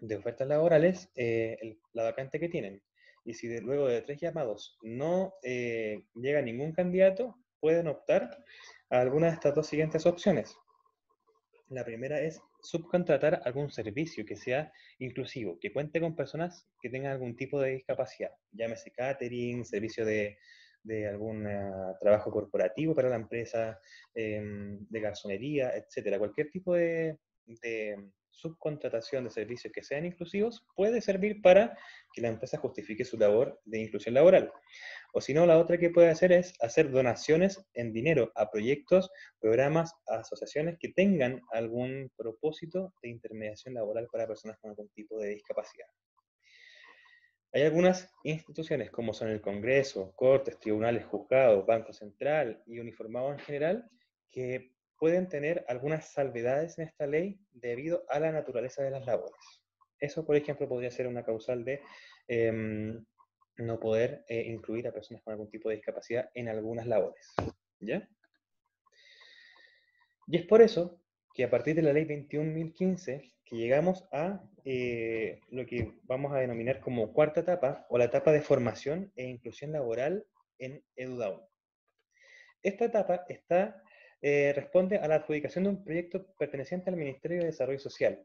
de 0.00 0.16
ofertas 0.16 0.48
laborales 0.48 1.10
eh, 1.14 1.78
la 1.92 2.04
vacante 2.04 2.40
que 2.40 2.48
tienen. 2.48 2.82
Y 3.24 3.34
si 3.34 3.60
luego 3.60 3.86
de 3.86 4.02
tres 4.02 4.18
llamados 4.20 4.78
no 4.82 5.34
eh, 5.42 6.04
llega 6.14 6.42
ningún 6.42 6.72
candidato, 6.72 7.36
pueden 7.60 7.86
optar 7.86 8.42
a 8.88 9.00
alguna 9.00 9.26
de 9.26 9.34
estas 9.34 9.54
dos 9.54 9.66
siguientes 9.66 10.06
opciones. 10.06 10.56
La 11.68 11.84
primera 11.84 12.20
es 12.20 12.42
subcontratar 12.62 13.42
algún 13.44 13.70
servicio 13.70 14.24
que 14.24 14.36
sea 14.36 14.72
inclusivo, 14.98 15.58
que 15.60 15.72
cuente 15.72 16.00
con 16.00 16.16
personas 16.16 16.66
que 16.80 16.90
tengan 16.90 17.12
algún 17.12 17.36
tipo 17.36 17.60
de 17.60 17.70
discapacidad, 17.70 18.32
llámese 18.50 18.90
catering, 18.90 19.64
servicio 19.64 20.04
de 20.04 20.38
de 20.82 21.08
algún 21.08 21.46
eh, 21.46 21.70
trabajo 22.00 22.30
corporativo 22.30 22.94
para 22.94 23.08
la 23.08 23.16
empresa, 23.16 23.78
em, 24.14 24.86
de 24.88 25.00
garzonería, 25.00 25.70
etcétera. 25.76 26.18
Cualquier 26.18 26.50
tipo 26.50 26.74
de, 26.74 27.18
subcontratación 28.32 29.24
de 29.24 29.30
servicios 29.30 29.72
que 29.72 29.82
sean 29.82 30.06
inclusivos 30.06 30.64
puede 30.76 31.00
servir 31.00 31.42
para 31.42 31.76
que 32.12 32.22
la 32.22 32.28
empresa 32.28 32.58
justifique 32.58 33.04
su 33.04 33.18
labor 33.18 33.60
de 33.64 33.80
inclusión 33.80 34.14
laboral. 34.14 34.52
O 35.12 35.20
si 35.20 35.34
no, 35.34 35.46
la 35.46 35.58
otra 35.58 35.78
que 35.78 35.90
puede 35.90 36.08
hacer 36.08 36.32
es 36.32 36.54
hacer 36.60 36.90
donaciones 36.90 37.60
en 37.74 37.92
dinero 37.92 38.30
a 38.36 38.50
proyectos, 38.50 39.10
programas, 39.40 39.92
asociaciones 40.06 40.78
que 40.78 40.90
tengan 40.90 41.40
algún 41.52 42.10
propósito 42.16 42.94
de 43.02 43.10
intermediación 43.10 43.74
laboral 43.74 44.06
para 44.10 44.28
personas 44.28 44.58
con 44.58 44.70
algún 44.70 44.88
tipo 44.90 45.18
de 45.18 45.30
discapacidad. 45.30 45.88
Hay 47.52 47.62
algunas 47.62 48.12
instituciones, 48.22 48.90
como 48.90 49.12
son 49.12 49.28
el 49.28 49.40
Congreso, 49.40 50.12
Cortes, 50.14 50.58
Tribunales, 50.58 51.04
Juzgados, 51.06 51.66
Banco 51.66 51.92
Central 51.92 52.62
y 52.66 52.78
uniformados 52.78 53.32
en 53.32 53.38
general, 53.40 53.90
que 54.30 54.72
pueden 54.96 55.28
tener 55.28 55.64
algunas 55.66 56.12
salvedades 56.12 56.78
en 56.78 56.86
esta 56.86 57.06
ley 57.06 57.40
debido 57.50 58.04
a 58.08 58.20
la 58.20 58.30
naturaleza 58.30 58.82
de 58.82 58.90
las 58.90 59.04
labores. 59.04 59.34
Eso, 59.98 60.24
por 60.24 60.36
ejemplo, 60.36 60.68
podría 60.68 60.90
ser 60.90 61.08
una 61.08 61.24
causal 61.24 61.64
de 61.64 61.80
em, 62.28 63.04
no 63.56 63.80
poder 63.80 64.24
eh, 64.28 64.44
incluir 64.46 64.86
a 64.86 64.92
personas 64.92 65.22
con 65.22 65.32
algún 65.32 65.50
tipo 65.50 65.68
de 65.68 65.76
discapacidad 65.76 66.30
en 66.34 66.48
algunas 66.48 66.86
labores. 66.86 67.34
¿Ya? 67.80 68.08
Y 70.28 70.36
es 70.36 70.46
por 70.46 70.62
eso 70.62 70.99
que 71.40 71.44
a 71.44 71.50
partir 71.50 71.74
de 71.74 71.80
la 71.80 71.94
ley 71.94 72.04
21.015 72.04 73.32
que 73.46 73.56
llegamos 73.56 74.06
a 74.12 74.44
eh, 74.66 75.40
lo 75.48 75.64
que 75.64 75.94
vamos 76.02 76.34
a 76.34 76.38
denominar 76.38 76.80
como 76.80 77.14
cuarta 77.14 77.40
etapa 77.40 77.86
o 77.88 77.96
la 77.96 78.04
etapa 78.04 78.30
de 78.30 78.42
formación 78.42 79.10
e 79.16 79.24
inclusión 79.24 79.72
laboral 79.72 80.26
en 80.58 80.84
EduDaun. 80.96 81.40
Esta 82.62 82.84
etapa 82.84 83.24
está, 83.30 83.82
eh, 84.20 84.52
responde 84.54 84.98
a 84.98 85.08
la 85.08 85.14
adjudicación 85.14 85.64
de 85.64 85.70
un 85.70 85.82
proyecto 85.82 86.26
perteneciente 86.38 86.90
al 86.90 86.96
Ministerio 86.96 87.38
de 87.38 87.46
Desarrollo 87.46 87.78
Social, 87.78 88.22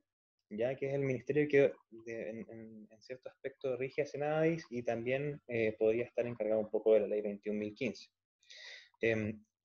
ya 0.49 0.75
que 0.75 0.89
es 0.89 0.93
el 0.93 0.99
ministerio 0.99 1.47
que 1.47 1.71
en, 2.07 2.85
cierto 2.99 3.29
aspecto 3.29 3.77
rige 3.77 4.01
a 4.01 4.05
Senadis 4.05 4.65
y 4.69 4.83
también 4.83 5.41
eh, 5.47 5.73
podría 5.79 6.03
estar 6.03 6.27
encargado 6.27 6.59
un 6.59 6.69
poco 6.69 6.95
de 6.95 6.99
la 6.99 7.07
ley 7.07 7.21
21.015. 7.21 8.09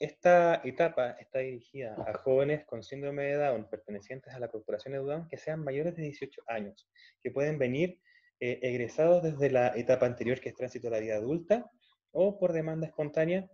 Esta 0.01 0.63
etapa 0.65 1.11
está 1.21 1.41
dirigida 1.41 1.95
a 2.07 2.15
jóvenes 2.15 2.65
con 2.65 2.83
síndrome 2.83 3.25
de 3.25 3.37
Down 3.37 3.69
pertenecientes 3.69 4.33
a 4.33 4.39
la 4.39 4.49
Corporación 4.49 4.95
de 4.95 5.01
Down 5.01 5.29
que 5.29 5.37
sean 5.37 5.63
mayores 5.63 5.95
de 5.95 6.05
18 6.05 6.41
años, 6.47 6.89
que 7.21 7.31
pueden 7.31 7.59
venir 7.59 8.01
eh, 8.41 8.59
egresados 8.63 9.23
desde 9.23 9.51
la 9.51 9.77
etapa 9.77 10.07
anterior, 10.07 10.41
que 10.41 10.49
es 10.49 10.55
tránsito 10.55 10.89
a 10.89 10.93
la 10.93 11.01
vida 11.01 11.17
adulta, 11.17 11.71
o 12.13 12.39
por 12.39 12.55
demanda 12.55 12.87
espontánea 12.87 13.51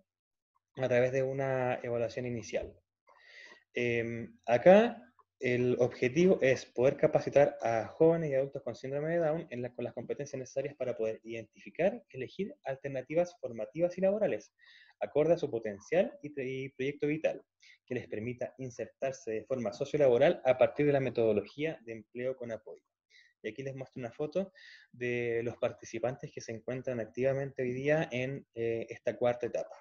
a 0.77 0.87
través 0.87 1.11
de 1.11 1.25
una 1.25 1.81
evaluación 1.83 2.27
inicial. 2.27 2.73
Em, 3.75 4.39
acá 4.47 5.03
el 5.41 5.77
objetivo 5.81 6.39
es 6.43 6.65
poder 6.65 6.97
capacitar 6.97 7.59
a 7.61 7.89
jóvenes 7.89 8.31
y 8.31 8.35
adultos 8.35 8.63
con 8.63 8.77
síndrome 8.77 9.11
de 9.11 9.19
Down 9.19 9.49
con 9.75 9.85
las 9.85 9.95
competencias 9.95 10.39
necesarias 10.39 10.77
para 10.77 10.97
poder 10.97 11.21
identificar, 11.25 12.05
elegir 12.11 12.55
alternativas 12.63 13.37
formativas 13.41 13.99
y 13.99 14.01
laborales 14.01 14.55
acorde 15.01 15.35
a 15.35 15.39
su 15.39 15.51
potencial 15.51 16.19
y, 16.23 16.31
proyecto 16.71 17.07
vital, 17.07 17.43
que 17.85 17.95
les 17.95 18.09
permita 18.09 18.55
insertarse 18.59 19.31
de 19.31 19.45
forma 19.45 19.73
sociolaboral 19.73 20.41
a 20.45 20.59
partir 20.59 20.87
de 20.87 20.93
la 20.93 21.01
metodología 21.01 21.79
de 21.85 21.93
empleo 21.93 22.37
con 22.37 22.53
apoyo. 22.53 22.83
Y 23.43 23.49
aquí 23.49 23.63
les 23.63 23.77
muestro 23.77 24.01
una 24.01 24.11
foto 24.11 24.53
de 24.93 25.43
los 25.45 25.57
participantes 25.59 26.33
que 26.33 26.41
se 26.41 26.53
encuentran 26.53 27.01
activamente 27.01 27.63
hoy 27.63 27.73
día 27.73 28.09
en 28.11 28.47
eh, 28.55 28.87
esta 28.89 29.17
cuarta 29.17 29.47
etapa. 29.47 29.77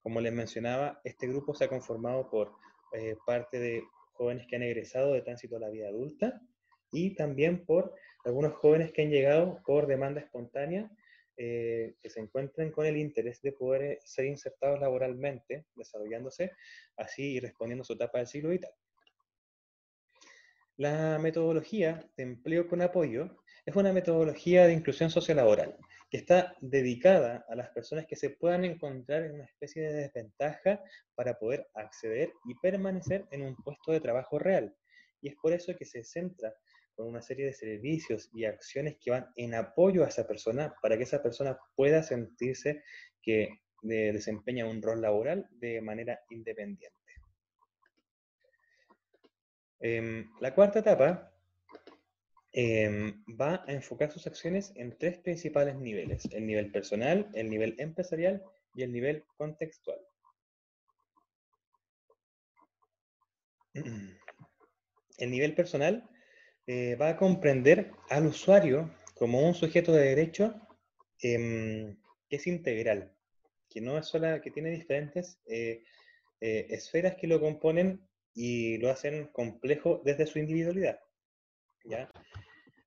Como 0.00 0.20
les 0.20 0.32
mencionaba, 0.32 1.00
este 1.02 1.26
grupo 1.26 1.54
se 1.54 1.64
ha 1.64 1.68
conformado 1.68 2.30
por 2.30 2.52
eh, 2.92 3.16
parte 3.26 3.58
de 3.58 3.82
jóvenes 4.12 4.46
que 4.46 4.56
han 4.56 4.62
egresado 4.62 5.12
de 5.12 5.22
tránsito 5.22 5.56
a 5.56 5.60
la 5.60 5.70
vida 5.70 5.88
adulta 5.88 6.40
y 6.92 7.14
también 7.14 7.64
por 7.64 7.94
algunos 8.24 8.54
jóvenes 8.54 8.92
que 8.92 9.02
han 9.02 9.10
llegado 9.10 9.60
por 9.64 9.86
demanda 9.86 10.20
espontánea 10.20 10.90
eh, 11.40 11.94
que 12.02 12.10
se 12.10 12.18
encuentran 12.18 12.72
con 12.72 12.84
el 12.84 12.96
interés 12.96 13.40
de 13.42 13.52
poder 13.52 14.00
ser 14.04 14.26
insertados 14.26 14.80
laboralmente, 14.80 15.66
desarrollándose 15.76 16.50
así 16.96 17.34
y 17.34 17.40
respondiendo 17.40 17.82
a 17.82 17.84
su 17.84 17.92
etapa 17.92 18.18
del 18.18 18.26
siglo 18.26 18.50
vital. 18.50 18.72
La 20.76 21.18
metodología 21.20 22.08
de 22.16 22.24
empleo 22.24 22.66
con 22.66 22.82
apoyo 22.82 23.38
es 23.64 23.76
una 23.76 23.92
metodología 23.92 24.66
de 24.66 24.72
inclusión 24.72 25.10
sociolaboral 25.10 25.76
que 26.10 26.16
está 26.16 26.56
dedicada 26.60 27.44
a 27.48 27.54
las 27.54 27.68
personas 27.70 28.06
que 28.06 28.16
se 28.16 28.30
puedan 28.30 28.64
encontrar 28.64 29.22
en 29.22 29.34
una 29.34 29.44
especie 29.44 29.82
de 29.82 29.92
desventaja 29.92 30.82
para 31.14 31.38
poder 31.38 31.68
acceder 31.74 32.32
y 32.46 32.54
permanecer 32.56 33.26
en 33.30 33.42
un 33.42 33.54
puesto 33.56 33.92
de 33.92 34.00
trabajo 34.00 34.38
real. 34.38 34.74
Y 35.20 35.28
es 35.28 35.36
por 35.36 35.52
eso 35.52 35.76
que 35.76 35.84
se 35.84 36.02
centra 36.02 36.54
con 36.98 37.06
una 37.06 37.22
serie 37.22 37.46
de 37.46 37.52
servicios 37.52 38.28
y 38.34 38.44
acciones 38.44 38.96
que 39.00 39.12
van 39.12 39.30
en 39.36 39.54
apoyo 39.54 40.04
a 40.04 40.08
esa 40.08 40.26
persona 40.26 40.74
para 40.82 40.96
que 40.96 41.04
esa 41.04 41.22
persona 41.22 41.56
pueda 41.76 42.02
sentirse 42.02 42.82
que 43.22 43.60
desempeña 43.82 44.66
un 44.66 44.82
rol 44.82 45.00
laboral 45.00 45.46
de 45.52 45.80
manera 45.80 46.20
independiente. 46.30 46.98
Em, 49.78 50.28
la 50.40 50.52
cuarta 50.52 50.80
etapa 50.80 51.32
em, 52.50 53.22
va 53.40 53.62
a 53.64 53.72
enfocar 53.72 54.10
sus 54.10 54.26
acciones 54.26 54.72
en 54.74 54.98
tres 54.98 55.18
principales 55.18 55.76
niveles, 55.76 56.24
el 56.32 56.44
nivel 56.48 56.72
personal, 56.72 57.30
el 57.32 57.48
nivel 57.48 57.76
empresarial 57.78 58.42
y 58.74 58.82
el 58.82 58.90
nivel 58.90 59.24
contextual. 59.36 60.00
El 65.18 65.30
nivel 65.30 65.54
personal 65.54 66.08
eh, 66.68 66.96
va 66.96 67.08
a 67.08 67.16
comprender 67.16 67.92
al 68.10 68.26
usuario 68.26 68.90
como 69.14 69.40
un 69.40 69.54
sujeto 69.54 69.90
de 69.92 70.04
derecho 70.04 70.54
em, 71.22 71.96
que 72.28 72.36
es 72.36 72.46
integral, 72.46 73.10
que 73.70 73.80
no 73.80 73.96
es 73.96 74.06
sola, 74.06 74.42
que 74.42 74.50
tiene 74.50 74.70
diferentes 74.70 75.40
eh, 75.46 75.82
eh, 76.42 76.66
esferas 76.68 77.16
que 77.16 77.26
lo 77.26 77.40
componen 77.40 78.06
y 78.34 78.76
lo 78.76 78.90
hacen 78.90 79.28
complejo 79.28 80.02
desde 80.04 80.26
su 80.26 80.38
individualidad. 80.38 81.00
¿ya? 81.84 82.10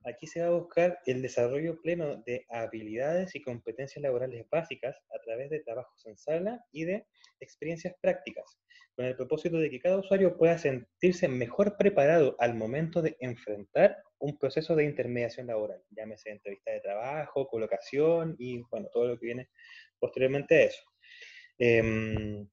Aquí 0.04 0.26
se 0.26 0.42
va 0.42 0.48
a 0.48 0.60
buscar 0.60 1.00
el 1.06 1.22
desarrollo 1.22 1.80
pleno 1.82 2.18
de 2.26 2.46
habilidades 2.50 3.36
y 3.36 3.42
competencias 3.42 4.02
laborales 4.02 4.48
básicas 4.50 4.98
a 5.14 5.22
través 5.24 5.52
de 5.52 5.60
trabajos 5.60 6.06
en 6.08 6.18
sala 6.18 6.66
y 6.72 6.86
de 6.86 7.06
experiencias 7.40 7.94
prácticas, 8.02 8.60
con 8.96 9.06
el 9.06 9.16
propósito 9.16 9.58
de 9.58 9.70
que 9.70 9.80
cada 9.80 9.98
usuario 9.98 10.38
pueda 10.38 10.58
sentirse 10.58 11.28
mejor 11.28 11.78
preparado 11.78 12.36
al 12.40 12.56
momento 12.56 13.02
de 13.02 13.16
enfrentar 13.20 13.98
un 14.18 14.38
proceso 14.38 14.76
de 14.76 14.86
intermediación 14.86 15.48
laboral, 15.48 15.84
llámese 15.92 16.32
entrevista 16.32 16.72
de 16.72 16.82
trabajo, 16.82 17.48
colocación 17.48 18.36
y 18.40 18.62
bueno, 18.72 18.90
todo 18.92 19.08
lo 19.08 19.20
que 19.20 19.26
viene 19.28 19.50
posteriormente 20.00 20.56
a 20.56 20.64
eso. 20.64 20.84
Em, 21.60 22.48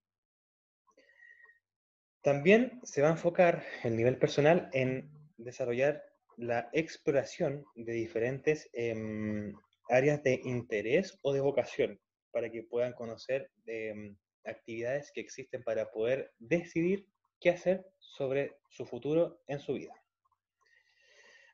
también 2.21 2.79
se 2.83 3.01
va 3.01 3.09
a 3.09 3.13
enfocar 3.13 3.65
el 3.85 3.97
nivel 3.97 4.19
personal 4.19 4.69
en 4.75 5.11
desarrollar 5.39 6.05
la 6.39 6.71
exploración 6.73 7.65
de 7.75 7.93
diferentes 7.93 8.71
em, 8.73 9.53
áreas 9.91 10.23
de 10.23 10.41
interés 10.45 11.19
o 11.23 11.33
de 11.33 11.41
vocación 11.41 12.01
para 12.31 12.51
que 12.51 12.63
puedan 12.63 12.93
conocer 12.93 13.51
em, 13.67 14.17
actividades 14.45 15.11
que 15.13 15.21
existen 15.21 15.63
para 15.65 15.91
poder 15.91 16.33
decidir 16.39 17.07
qué 17.41 17.51
hacer 17.51 17.85
sobre 17.99 18.53
su 18.71 18.87
futuro 18.87 19.43
en 19.49 19.59
su 19.59 19.75
vida. 19.75 19.95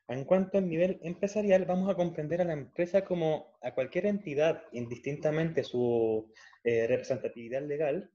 En 0.07 0.23
cuanto 0.23 0.59
al 0.59 0.69
nivel 0.69 0.99
empresarial, 1.01 1.65
vamos 1.65 1.89
a 1.89 1.95
comprender 1.95 2.41
a 2.41 2.45
la 2.45 2.53
empresa 2.53 3.03
como 3.03 3.57
a 3.63 3.73
cualquier 3.73 4.05
entidad, 4.05 4.63
indistintamente 4.71 5.63
su 5.63 6.31
eh, 6.63 6.85
representatividad 6.85 7.63
legal, 7.63 8.11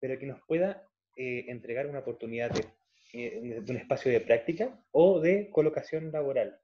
pero 0.00 0.18
que 0.18 0.26
nos 0.26 0.40
pueda 0.46 0.88
eh, 1.14 1.44
entregar 1.48 1.86
una 1.86 1.98
oportunidad 1.98 2.56
eh, 2.58 2.64
de, 3.16 3.64
un 3.68 3.76
espacio 3.76 4.10
de 4.12 4.20
práctica 4.20 4.78
o 4.92 5.20
de 5.20 5.50
colocación 5.50 6.12
laboral. 6.12 6.58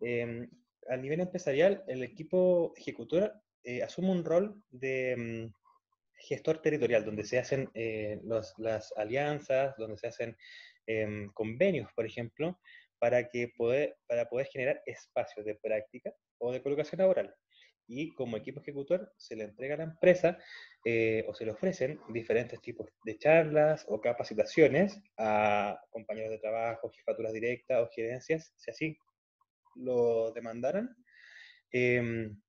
Em, 0.00 0.48
a 0.88 0.96
nivel 0.96 1.20
empresarial, 1.20 1.84
el 1.88 2.02
equipo 2.02 2.72
ejecutor 2.76 3.32
asume 3.82 4.10
un 4.10 4.24
rol 4.24 4.62
de 4.70 5.16
mm, 5.16 5.54
gestor 6.18 6.62
territorial, 6.62 7.04
donde 7.04 7.24
se 7.24 7.38
hacen 7.38 7.68
eh, 7.74 8.20
las 8.24 8.92
alianzas, 8.96 9.76
donde 9.76 9.98
se 9.98 10.08
hacen 10.08 10.36
em, 10.86 11.28
convenios, 11.32 11.90
por 11.94 12.06
ejemplo, 12.06 12.58
para, 12.98 13.28
que 13.28 13.48
poder, 13.56 13.96
para 14.06 14.26
poder 14.26 14.46
generar 14.46 14.82
espacios 14.86 15.44
de 15.46 15.54
práctica 15.56 16.12
o 16.38 16.52
de 16.52 16.62
colocación 16.62 17.00
laboral. 17.00 17.34
Y 17.88 18.12
como 18.14 18.36
equipo 18.36 18.60
ejecutor 18.60 19.12
se 19.16 19.36
le 19.36 19.44
entrega 19.44 19.74
a 19.74 19.78
la 19.78 19.84
empresa 19.84 20.38
eh, 20.84 21.24
o 21.28 21.34
se 21.34 21.44
le 21.44 21.52
ofrecen 21.52 22.00
diferentes 22.08 22.60
tipos 22.60 22.88
de 23.04 23.16
charlas 23.16 23.84
o 23.88 24.00
capacitaciones 24.00 25.00
a 25.18 25.78
compañeros 25.90 26.30
de 26.30 26.38
trabajo, 26.38 26.90
jefaturas 26.90 27.32
directas 27.32 27.80
o 27.80 27.88
gerencias, 27.94 28.52
si 28.56 28.70
así 28.70 28.98
lo 29.76 30.32
demandaran. 30.32 30.96
Em, 31.70 32.40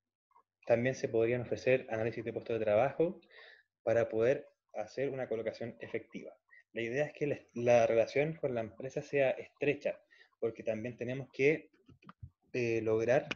también 0.65 0.95
se 0.95 1.07
podrían 1.07 1.41
ofrecer 1.41 1.85
análisis 1.89 2.25
de 2.25 2.33
puestos 2.33 2.57
de 2.59 2.65
trabajo, 2.65 3.21
para 3.87 4.09
poder 4.09 4.45
hacer 4.73 5.11
una 5.11 5.29
colocación 5.29 5.77
efectiva. 5.79 6.33
La 6.73 6.81
idea 6.81 7.05
es 7.05 7.13
que 7.13 7.47
la 7.53 7.87
relación 7.87 8.35
con 8.35 8.53
la 8.53 8.59
empresa 8.59 9.01
sea 9.01 9.29
estrecha, 9.29 9.97
porque 10.39 10.63
también 10.63 10.97
tenemos 10.97 11.29
que 11.31 11.69
eh, 12.53 12.81
lograr 12.81 13.27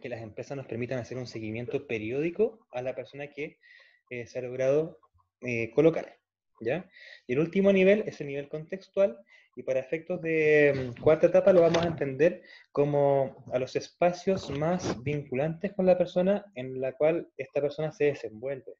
que 0.00 0.08
las 0.08 0.22
empresas 0.22 0.56
nos 0.56 0.66
permitan 0.66 0.98
hacer 0.98 1.16
un 1.18 1.26
seguimiento 1.26 1.86
periódico 1.86 2.66
a 2.72 2.82
la 2.82 2.94
persona 2.94 3.28
que 3.28 3.58
eh, 4.10 4.26
se 4.26 4.38
ha 4.38 4.42
logrado 4.42 4.98
eh, 5.42 5.70
colocar. 5.72 6.18
¿ya? 6.60 6.88
Y 7.26 7.34
el 7.34 7.40
último 7.40 7.72
nivel 7.72 8.04
es 8.06 8.20
el 8.20 8.28
nivel 8.28 8.48
contextual, 8.48 9.18
y 9.54 9.62
para 9.62 9.80
efectos 9.80 10.22
de 10.22 10.92
mm, 10.96 11.02
cuarta 11.02 11.26
etapa 11.26 11.52
lo 11.52 11.60
vamos 11.60 11.82
a 11.82 11.88
entender 11.88 12.42
como 12.70 13.44
a 13.52 13.58
los 13.58 13.76
espacios 13.76 14.50
más 14.50 15.02
vinculantes 15.02 15.72
con 15.74 15.86
la 15.86 15.98
persona 15.98 16.44
en 16.54 16.80
la 16.80 16.92
cual 16.92 17.28
esta 17.36 17.60
persona 17.60 17.92
se 17.92 18.04
desenvuelve 18.04 18.72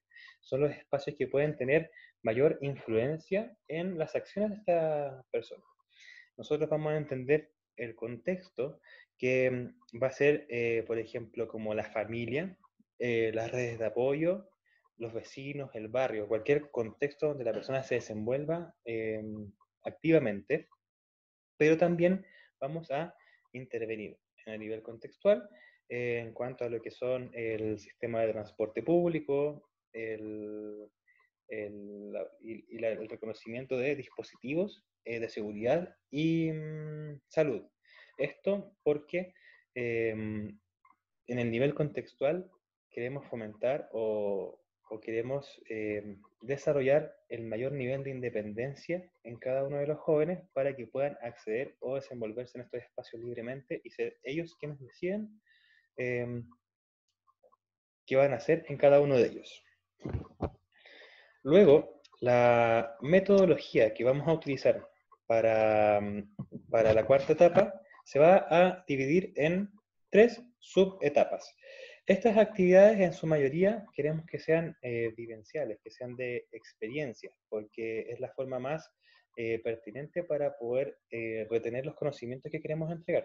son 0.43 0.61
los 0.61 0.71
espacios 0.71 1.15
que 1.17 1.27
pueden 1.27 1.55
tener 1.55 1.89
mayor 2.21 2.57
influencia 2.61 3.55
en 3.67 3.97
las 3.97 4.15
acciones 4.15 4.51
de 4.51 4.57
esta 4.57 5.25
persona. 5.31 5.63
Nosotros 6.37 6.69
vamos 6.69 6.93
a 6.93 6.97
entender 6.97 7.51
el 7.77 7.95
contexto 7.95 8.79
que 9.17 9.49
mm, 9.51 10.01
va 10.01 10.07
a 10.07 10.11
ser, 10.11 10.45
eh, 10.49 10.83
por 10.85 10.97
ejemplo, 10.97 11.47
como 11.47 11.73
la 11.73 11.85
familia, 11.85 12.57
eh, 12.99 13.31
las 13.33 13.51
redes 13.51 13.79
de 13.79 13.85
apoyo, 13.85 14.49
los 14.97 15.13
vecinos, 15.13 15.71
el 15.73 15.87
barrio, 15.87 16.27
cualquier 16.27 16.69
contexto 16.71 17.29
donde 17.29 17.43
la 17.43 17.53
persona 17.53 17.83
se 17.83 17.95
desenvuelva 17.95 18.73
em, 18.85 19.51
activamente, 19.83 20.67
pero 21.57 21.77
también 21.77 22.25
vamos 22.59 22.91
a 22.91 23.15
intervenir 23.53 24.17
en 24.45 24.53
el 24.53 24.59
nivel 24.59 24.81
contextual 24.81 25.49
eh, 25.89 26.19
en 26.19 26.33
cuanto 26.33 26.63
a 26.63 26.69
lo 26.69 26.81
que 26.81 26.91
son 26.91 27.31
el 27.33 27.79
sistema 27.79 28.21
de 28.21 28.31
transporte 28.31 28.83
público, 28.83 29.69
el, 29.91 30.89
y, 32.39 32.83
el 32.83 33.09
reconocimiento 33.09 33.77
de 33.77 33.95
dispositivos 33.95 34.83
eh, 35.05 35.19
de 35.19 35.29
seguridad 35.29 35.95
y 36.09 36.51
mm, 36.51 37.21
salud. 37.27 37.63
Esto 38.17 38.75
porque 38.83 39.33
em, 39.75 40.59
en 41.27 41.39
el 41.39 41.51
nivel 41.51 41.73
contextual 41.73 42.49
queremos 42.89 43.27
fomentar 43.27 43.89
o, 43.91 44.59
queremos 45.01 45.59
em, 45.69 46.21
desarrollar 46.41 47.15
el 47.27 47.47
mayor 47.47 47.71
nivel 47.71 48.03
de 48.03 48.11
independencia 48.11 49.09
en 49.23 49.37
cada 49.37 49.63
uno 49.63 49.77
de 49.77 49.87
los 49.87 49.97
jóvenes 49.97 50.47
para 50.53 50.75
que 50.75 50.85
puedan 50.85 51.17
acceder 51.21 51.75
o 51.79 51.95
desenvolverse 51.95 52.59
en 52.59 52.65
estos 52.65 52.81
espacios 52.83 53.23
libremente 53.23 53.81
y 53.83 53.89
ser 53.89 54.19
ellos 54.21 54.55
quienes 54.59 54.79
deciden 54.79 55.41
em, 55.97 56.47
qué 58.05 58.15
van 58.15 58.33
a 58.33 58.35
hacer 58.35 58.65
en 58.69 58.77
cada 58.77 59.01
uno 59.01 59.17
de 59.17 59.25
ellos. 59.29 59.63
Luego, 61.41 62.01
la 62.21 62.95
metodología 63.01 63.93
que 63.93 64.03
vamos 64.03 64.27
a 64.27 64.33
utilizar 64.33 64.87
para, 65.25 66.01
para 66.69 66.93
la 66.93 67.05
cuarta 67.05 67.33
etapa 67.33 67.73
se 68.05 68.19
va 68.19 68.45
a 68.49 68.83
dividir 68.87 69.33
en 69.35 69.71
tres 70.09 70.41
subetapas. 70.59 71.55
Estas 72.05 72.37
actividades 72.37 72.99
en 72.99 73.13
su 73.13 73.27
mayoría 73.27 73.85
queremos 73.95 74.25
que 74.25 74.37
sean 74.37 74.75
eh, 74.81 75.13
vivenciales, 75.15 75.79
que 75.81 75.89
sean 75.89 76.15
de 76.17 76.47
experiencia, 76.51 77.31
porque 77.47 78.11
es 78.11 78.19
la 78.19 78.29
forma 78.33 78.59
más 78.59 78.91
eh, 79.35 79.59
pertinente 79.63 80.23
para 80.23 80.55
poder 80.57 80.99
eh, 81.09 81.47
retener 81.49 81.87
los 81.87 81.95
conocimientos 81.95 82.51
que 82.51 82.61
queremos 82.61 82.91
entregar. 82.91 83.23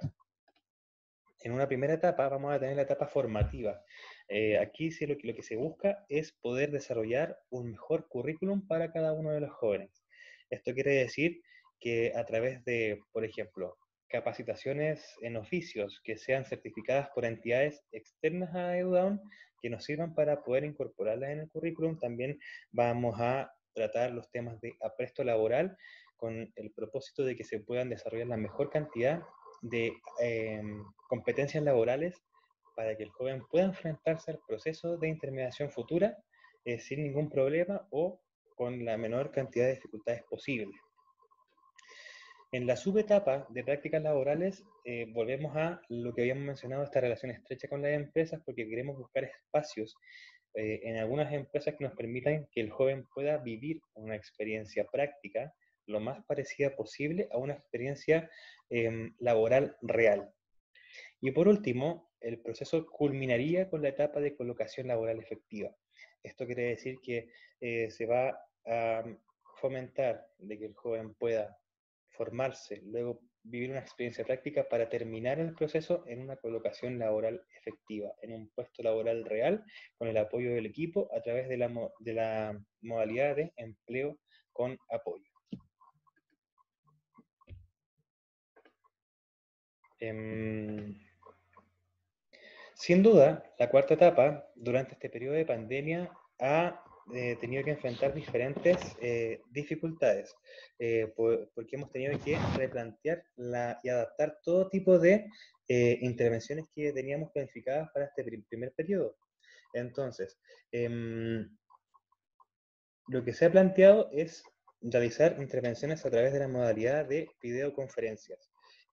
en 1.43 1.53
una 1.53 1.69
primera 1.69 1.95
etapa 1.95 2.29
vamos 2.29 2.53
a 2.53 2.59
tener 2.59 2.77
la 2.77 2.83
etapa 2.83 3.07
formativa. 3.07 3.83
Eh, 4.29 4.59
aquí 4.59 4.91
sí 4.91 5.07
lo 5.07 5.19
que, 5.19 5.29
lo 5.29 5.35
que 5.35 5.43
se 5.43 5.57
busca 5.57 6.07
es 6.09 6.33
poder 6.33 6.71
desarrollar 6.71 7.39
un 7.51 7.73
mejor 7.73 8.09
currículum 8.09 8.67
para 8.67 8.91
cada 8.91 9.13
uno 9.13 9.33
de 9.33 9.41
los 9.41 9.51
jóvenes. 9.51 10.03
Esto 10.51 10.73
quiere 10.73 10.93
decir 10.93 11.43
que 11.81 12.13
a 12.15 12.25
través 12.25 12.65
de, 12.65 13.01
por 13.13 13.25
ejemplo, 13.25 13.77
capacitaciones 14.09 15.17
en 15.21 15.37
oficios 15.37 16.01
que 16.03 16.17
sean 16.17 16.45
certificadas 16.45 17.11
por 17.15 17.25
entidades 17.25 17.85
externas 17.93 18.55
a 18.55 18.77
EduDown, 18.77 19.21
que 19.61 19.71
nos 19.71 19.85
sirvan 19.85 20.15
para 20.15 20.43
poder 20.43 20.65
incorporarlas 20.65 21.31
en 21.31 21.41
el 21.41 21.49
currículum, 21.49 21.99
también 21.99 22.39
vamos 22.71 23.21
a 23.21 23.53
tratar 23.75 24.13
los 24.13 24.31
temas 24.31 24.61
de 24.61 24.77
apresto 24.81 25.25
laboral 25.25 25.77
con 26.17 26.53
el 26.57 26.73
propósito 26.73 27.25
de 27.25 27.37
que 27.37 27.45
se 27.45 27.61
puedan 27.61 27.91
desarrollar 27.91 28.27
la 28.27 28.37
mejor 28.37 28.71
cantidad 28.71 29.23
de 29.63 29.93
em, 30.21 30.85
competencias 31.09 31.63
laborales 31.63 32.23
para 32.75 32.97
que 32.97 33.05
el 33.05 33.11
joven 33.11 33.43
pueda 33.51 33.67
enfrentarse 33.67 34.31
al 34.31 34.41
proceso 34.47 34.97
de 34.97 35.09
intermediación 35.09 35.71
futura 35.71 36.17
eh, 36.65 36.79
sin 36.79 37.03
ningún 37.03 37.31
problema 37.31 37.87
o 37.91 38.21
con 38.55 38.85
la 38.85 38.97
menor 38.97 39.31
cantidad 39.31 39.67
de 39.67 39.75
dificultades 39.75 40.23
posible. 40.25 40.73
En 42.51 42.67
la 42.67 42.77
subetapa 42.77 43.47
de 43.51 43.63
prácticas 43.63 44.03
laborales 44.03 44.65
eh, 44.83 45.05
volvemos 45.13 45.55
a 45.55 45.83
lo 45.91 46.15
que 46.15 46.23
habíamos 46.23 46.45
mencionado, 46.45 46.83
esta 46.83 47.03
relación 47.03 47.31
estrecha 47.31 47.69
con 47.69 47.83
las 47.83 47.93
empresas, 47.93 48.41
porque 48.43 48.67
queremos 48.67 48.97
buscar 48.97 49.25
espacios 49.25 49.95
eh, 50.55 50.81
en 50.85 50.97
algunas 50.97 51.31
empresas 51.35 51.75
que 51.77 51.85
nos 51.85 51.95
permitan 51.95 52.49
que 52.51 52.63
el 52.63 52.71
joven 52.71 53.07
pueda 53.15 53.37
vivir 53.37 53.83
una 53.93 54.17
experiencia 54.17 54.87
práctica 54.91 55.53
lo 55.85 56.01
más 56.01 56.25
parecida 56.25 56.75
posible 56.75 57.29
a 57.31 57.37
una 57.37 57.53
experiencia 57.53 58.31
em, 58.71 59.15
laboral 59.19 59.77
real. 59.83 60.33
Y 61.21 61.33
por 61.33 61.49
último, 61.49 62.13
el 62.19 62.41
proceso 62.41 62.87
culminaría 62.87 63.69
con 63.69 63.83
la 63.83 63.91
etapa 63.91 64.21
de 64.21 64.35
colocación 64.35 64.87
laboral 64.89 65.19
efectiva. 65.19 65.77
Esto 66.23 66.47
quiere 66.47 66.63
decir 66.63 66.97
que 67.03 67.29
eh, 67.61 67.91
se 67.91 68.07
va 68.07 68.41
a 68.67 69.05
fomentar 69.57 70.29
de 70.39 70.59
que 70.59 70.65
el 70.65 70.75
joven 70.75 71.15
pueda 71.15 71.59
formarse, 72.19 72.83
luego 72.85 73.21
vivir 73.45 73.71
una 73.71 73.81
experiencia 73.81 74.25
práctica 74.25 74.69
para 74.69 74.89
terminar 74.89 75.39
el 75.39 75.55
proceso 75.55 76.05
en 76.07 76.21
una 76.21 76.37
colocación 76.37 76.99
laboral 76.99 77.43
efectiva, 77.57 78.11
en 78.21 78.33
un 78.33 78.49
puesto 78.51 78.83
laboral 78.83 79.25
real, 79.25 79.65
con 79.97 80.09
el 80.09 80.17
apoyo 80.17 80.53
del 80.53 80.67
equipo 80.67 81.09
a 81.17 81.23
través 81.23 81.49
de 81.49 81.57
la, 81.57 82.61
modalidad 82.83 83.37
de 83.37 83.53
empleo 83.57 84.19
con 84.53 84.77
apoyo. 84.91 85.25
Em, 90.01 90.95
sin 92.75 93.03
duda, 93.03 93.43
la 93.59 93.71
cuarta 93.71 93.95
etapa, 93.95 94.47
durante 94.55 94.95
este 94.95 95.11
periodo 95.11 95.35
de 95.35 95.47
pandemia, 95.47 96.11
ha 96.39 96.85
eh, 97.15 97.37
tenido 97.41 97.65
que 97.65 97.71
enfrentar 97.71 98.13
diferentes 98.13 98.77
eh, 99.01 99.41
dificultades, 99.51 100.35
eh, 100.79 101.13
porque 101.17 101.77
hemos 101.77 101.91
tenido 101.91 102.19
que 102.23 102.39
replantear 102.57 103.23
y 103.83 103.89
adaptar 103.89 104.39
todo 104.43 104.69
tipo 104.69 104.99
de 104.99 105.27
intervenciones 105.69 106.67
que 106.75 106.93
teníamos 106.93 107.31
planificadas 107.33 107.91
para 107.93 108.07
este 108.07 108.25
primer 108.49 108.73
periodo. 108.73 109.17
Entonces, 109.75 110.39
em, 110.73 111.47
lo 113.09 113.23
que 113.23 113.35
se 113.35 113.45
ha 113.45 113.53
planteado 113.53 114.09
es 114.13 114.43
realizar 114.81 115.37
intervenciones 115.39 116.07
a 116.07 116.11
través 116.11 116.33
de 116.33 116.39
la 116.41 116.49
modalidad 116.49 117.07
de 117.07 117.29
videoconferencias 117.43 118.48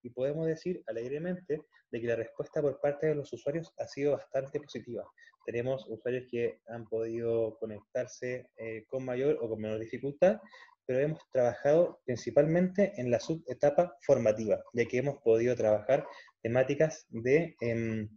y 0.06 0.10
podemos 0.10 0.46
decir 0.46 0.84
alegremente 0.86 1.62
de 1.90 2.00
que 2.00 2.06
la 2.06 2.14
respuesta 2.14 2.62
por 2.62 2.80
parte 2.80 3.08
de 3.08 3.16
los 3.16 3.32
usuarios 3.32 3.72
ha 3.78 3.88
sido 3.88 4.12
bastante 4.12 4.60
positiva. 4.60 5.04
Tenemos 5.44 5.84
usuarios 5.88 6.26
que 6.30 6.60
han 6.68 6.86
podido 6.86 7.58
conectarse 7.58 8.50
eh, 8.56 8.84
con 8.86 9.04
mayor 9.04 9.38
o 9.40 9.48
con 9.48 9.60
menor 9.60 9.80
dificultad, 9.80 10.40
pero 10.86 11.00
hemos 11.00 11.20
trabajado 11.32 12.00
principalmente 12.04 12.92
en 13.00 13.10
la 13.10 13.18
subetapa 13.18 13.96
formativa, 14.02 14.62
ya 14.72 14.84
que 14.86 14.98
hemos 14.98 15.18
podido 15.22 15.56
trabajar 15.56 16.06
temáticas 16.40 17.06
de 17.08 17.56
em, 17.60 18.08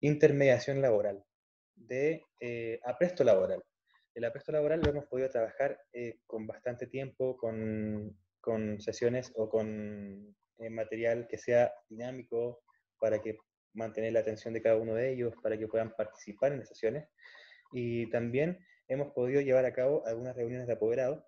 intermediación 0.00 0.82
laboral, 0.82 1.24
de 1.76 2.24
eh, 2.40 2.80
apresto 2.84 3.22
laboral. 3.22 3.62
El 4.14 4.24
apresto 4.24 4.50
laboral 4.50 4.80
lo 4.80 4.90
hemos 4.90 5.06
podido 5.06 5.30
trabajar 5.30 5.78
eh, 5.92 6.18
con 6.26 6.48
bastante 6.48 6.88
tiempo, 6.88 7.36
con, 7.36 8.18
con 8.40 8.80
sesiones 8.80 9.32
o 9.36 9.48
con 9.48 10.34
material 10.70 11.26
que 11.28 11.38
sea 11.38 11.72
dinámico 11.88 12.62
para 12.98 13.20
que 13.20 13.38
mantener 13.74 14.12
la 14.12 14.20
atención 14.20 14.54
de 14.54 14.62
cada 14.62 14.76
uno 14.76 14.94
de 14.94 15.12
ellos, 15.12 15.34
para 15.42 15.58
que 15.58 15.68
puedan 15.68 15.94
participar 15.94 16.52
en 16.52 16.60
las 16.60 16.68
sesiones. 16.68 17.08
Y 17.72 18.10
también 18.10 18.58
hemos 18.88 19.12
podido 19.12 19.40
llevar 19.40 19.64
a 19.64 19.72
cabo 19.72 20.06
algunas 20.06 20.36
reuniones 20.36 20.66
de 20.66 20.74
apoderados, 20.74 21.24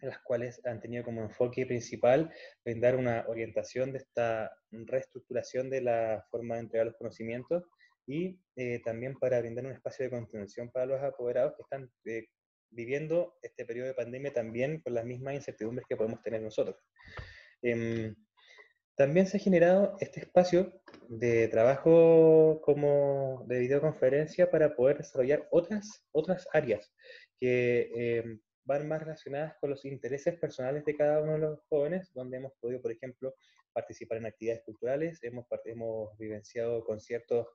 las 0.00 0.18
cuales 0.20 0.60
han 0.64 0.80
tenido 0.80 1.04
como 1.04 1.22
enfoque 1.22 1.66
principal 1.66 2.32
brindar 2.64 2.96
una 2.96 3.24
orientación 3.28 3.92
de 3.92 3.98
esta 3.98 4.50
reestructuración 4.70 5.68
de 5.70 5.82
la 5.82 6.26
forma 6.30 6.54
de 6.54 6.62
entregar 6.62 6.86
los 6.86 6.96
conocimientos 6.96 7.64
y 8.06 8.40
eh, 8.56 8.80
también 8.82 9.14
para 9.18 9.38
brindar 9.40 9.66
un 9.66 9.72
espacio 9.72 10.04
de 10.04 10.10
contención 10.10 10.70
para 10.70 10.86
los 10.86 11.02
apoderados 11.02 11.54
que 11.54 11.62
están 11.62 11.90
eh, 12.06 12.26
viviendo 12.70 13.34
este 13.42 13.64
periodo 13.66 13.88
de 13.88 13.94
pandemia 13.94 14.32
también 14.32 14.80
con 14.80 14.94
las 14.94 15.04
mismas 15.04 15.34
incertidumbres 15.34 15.86
que 15.88 15.96
podemos 15.96 16.22
tener 16.22 16.40
nosotros. 16.40 16.76
Em, 17.62 18.14
también 19.00 19.26
se 19.26 19.38
ha 19.38 19.40
generado 19.40 19.96
este 20.00 20.20
espacio 20.20 20.78
de 21.08 21.48
trabajo 21.48 22.60
como 22.62 23.46
de 23.46 23.58
videoconferencia 23.60 24.50
para 24.50 24.76
poder 24.76 24.98
desarrollar 24.98 25.48
otras, 25.50 26.04
otras 26.12 26.46
áreas 26.52 26.92
que 27.38 27.90
eh, 27.96 28.38
van 28.64 28.86
más 28.86 29.00
relacionadas 29.00 29.54
con 29.58 29.70
los 29.70 29.86
intereses 29.86 30.38
personales 30.38 30.84
de 30.84 30.98
cada 30.98 31.22
uno 31.22 31.32
de 31.32 31.38
los 31.38 31.60
jóvenes, 31.70 32.12
donde 32.12 32.36
hemos 32.36 32.52
podido, 32.60 32.82
por 32.82 32.92
ejemplo, 32.92 33.34
participar 33.72 34.18
en 34.18 34.26
actividades 34.26 34.64
culturales, 34.64 35.18
hemos, 35.22 35.46
hemos 35.64 36.18
vivenciado 36.18 36.84
conciertos 36.84 37.46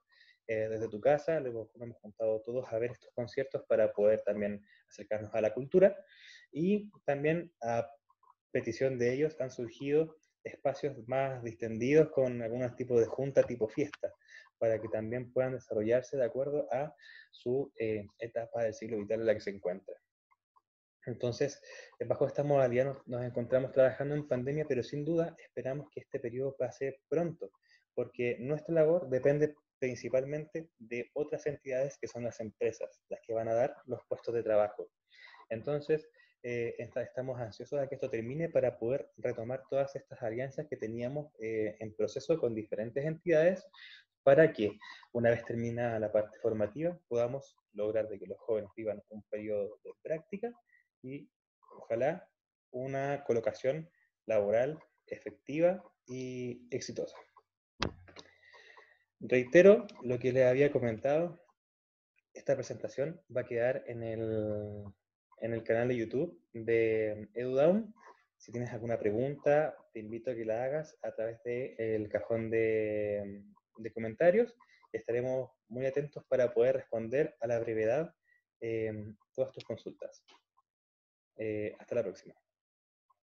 eh, 0.47 0.67
desde 0.67 0.89
tu 0.89 0.99
casa, 0.99 1.39
luego 1.41 1.69
nos 1.75 1.83
hemos 1.83 1.97
juntado 1.99 2.41
todos 2.41 2.73
a 2.73 2.79
ver 2.79 2.89
estos 2.89 3.11
conciertos 3.13 3.61
para 3.67 3.93
poder 3.93 4.23
también 4.23 4.65
acercarnos 4.89 5.31
a 5.35 5.41
la 5.41 5.53
cultura 5.53 5.95
y 6.51 6.89
también 7.05 7.53
a 7.61 7.87
petición 8.51 8.97
de 8.97 9.13
ellos 9.13 9.39
han 9.39 9.51
surgido 9.51 10.15
espacios 10.45 10.95
más 11.07 11.43
distendidos 11.43 12.09
con 12.11 12.41
algún 12.41 12.75
tipo 12.75 12.99
de 12.99 13.05
junta 13.05 13.43
tipo 13.43 13.67
fiesta, 13.67 14.13
para 14.57 14.79
que 14.79 14.87
también 14.87 15.31
puedan 15.33 15.53
desarrollarse 15.53 16.17
de 16.17 16.25
acuerdo 16.25 16.67
a 16.71 16.95
su 17.31 17.71
eh, 17.77 18.05
etapa 18.19 18.63
del 18.63 18.73
ciclo 18.73 18.97
vital 18.97 19.21
en 19.21 19.25
la 19.25 19.33
que 19.33 19.41
se 19.41 19.49
encuentra. 19.49 19.95
Entonces, 21.05 21.61
eh, 21.99 22.05
bajo 22.05 22.25
esta 22.25 22.43
modalidad 22.43 22.97
nos, 23.05 23.23
encontramos 23.23 23.71
trabajando 23.71 24.15
en 24.15 24.27
pandemia, 24.27 24.65
pero 24.67 24.83
sin 24.83 25.05
duda 25.05 25.35
esperamos 25.37 25.89
que 25.91 26.01
este 26.01 26.19
periodo 26.19 26.55
pase 26.57 27.01
pronto, 27.09 27.51
porque 27.93 28.37
nuestra 28.39 28.73
labor 28.73 29.09
depende 29.09 29.55
principalmente 29.79 30.69
de 30.79 31.11
otras 31.13 31.45
entidades 31.45 31.97
que 31.99 32.07
son 32.07 32.23
las 32.23 32.39
empresas, 32.39 33.01
las 33.09 33.19
que 33.21 33.33
van 33.33 33.49
a 33.49 33.53
dar 33.53 33.75
los 33.85 33.99
puestos 34.07 34.33
de 34.33 34.43
trabajo. 34.43 34.89
Entonces, 35.49 36.07
eh, 36.47 36.75
estamos 36.77 37.39
ansiosos 37.39 37.81
de 37.81 37.89
que 37.89 37.95
esto 37.95 38.07
termine 38.07 38.49
para 38.49 38.77
poder 38.77 39.09
retomar 39.17 39.63
todas 39.67 39.95
estas 39.95 40.21
alianzas 40.21 40.67
que 40.69 40.77
teníamos 40.77 41.33
eh, 41.39 41.75
en 41.79 41.95
proceso 41.95 42.37
con 42.37 42.53
diferentes 42.53 43.03
entidades 43.03 43.65
para 44.21 44.53
que 44.53 44.77
una 45.11 45.31
vez 45.31 45.43
terminada 45.43 45.99
la 45.99 46.11
parte 46.11 46.37
formativa 46.37 46.99
podamos 47.07 47.57
lograr 47.73 48.07
de 48.09 48.19
que 48.19 48.27
los 48.27 48.37
jóvenes 48.37 48.69
vivan 48.77 49.01
un 49.09 49.23
periodo 49.23 49.79
de 49.83 49.91
práctica 50.03 50.53
y 51.01 51.27
ojalá 51.79 52.29
una 52.69 53.23
colocación 53.23 53.89
laboral 54.27 54.79
efectiva 55.07 55.83
y 56.05 56.67
exitosa. 56.69 57.17
Reitero 59.19 59.87
lo 60.03 60.19
que 60.19 60.31
les 60.31 60.45
había 60.45 60.71
comentado, 60.71 61.43
esta 62.35 62.53
presentación 62.53 63.19
va 63.35 63.41
a 63.41 63.47
quedar 63.47 63.83
en 63.87 64.03
el 64.03 64.83
en 65.45 65.53
el 65.53 65.63
canal 65.63 65.87
de 65.87 65.95
YouTube 65.95 66.41
de 66.53 67.29
EduDown. 67.35 67.93
Si 68.37 68.51
tienes 68.51 68.71
alguna 68.71 68.97
pregunta, 68.97 69.77
te 69.93 69.99
invito 69.99 70.31
a 70.31 70.35
que 70.35 70.43
la 70.43 70.63
hagas 70.63 70.97
a 71.03 71.13
través 71.13 71.41
del 71.43 72.09
cajón 72.09 72.49
de, 72.49 73.43
comentarios. 73.93 74.55
Estaremos 74.91 75.51
muy 75.67 75.85
atentos 75.85 76.23
para 76.27 76.51
poder 76.51 76.77
responder 76.77 77.35
a 77.41 77.47
la 77.47 77.59
brevedad 77.59 78.13
eh, 78.59 79.13
todas 79.35 79.51
tus 79.51 79.63
consultas. 79.63 80.23
Eh, 81.37 81.75
hasta 81.79 81.95
la 81.95 82.03
próxima. 82.03 82.33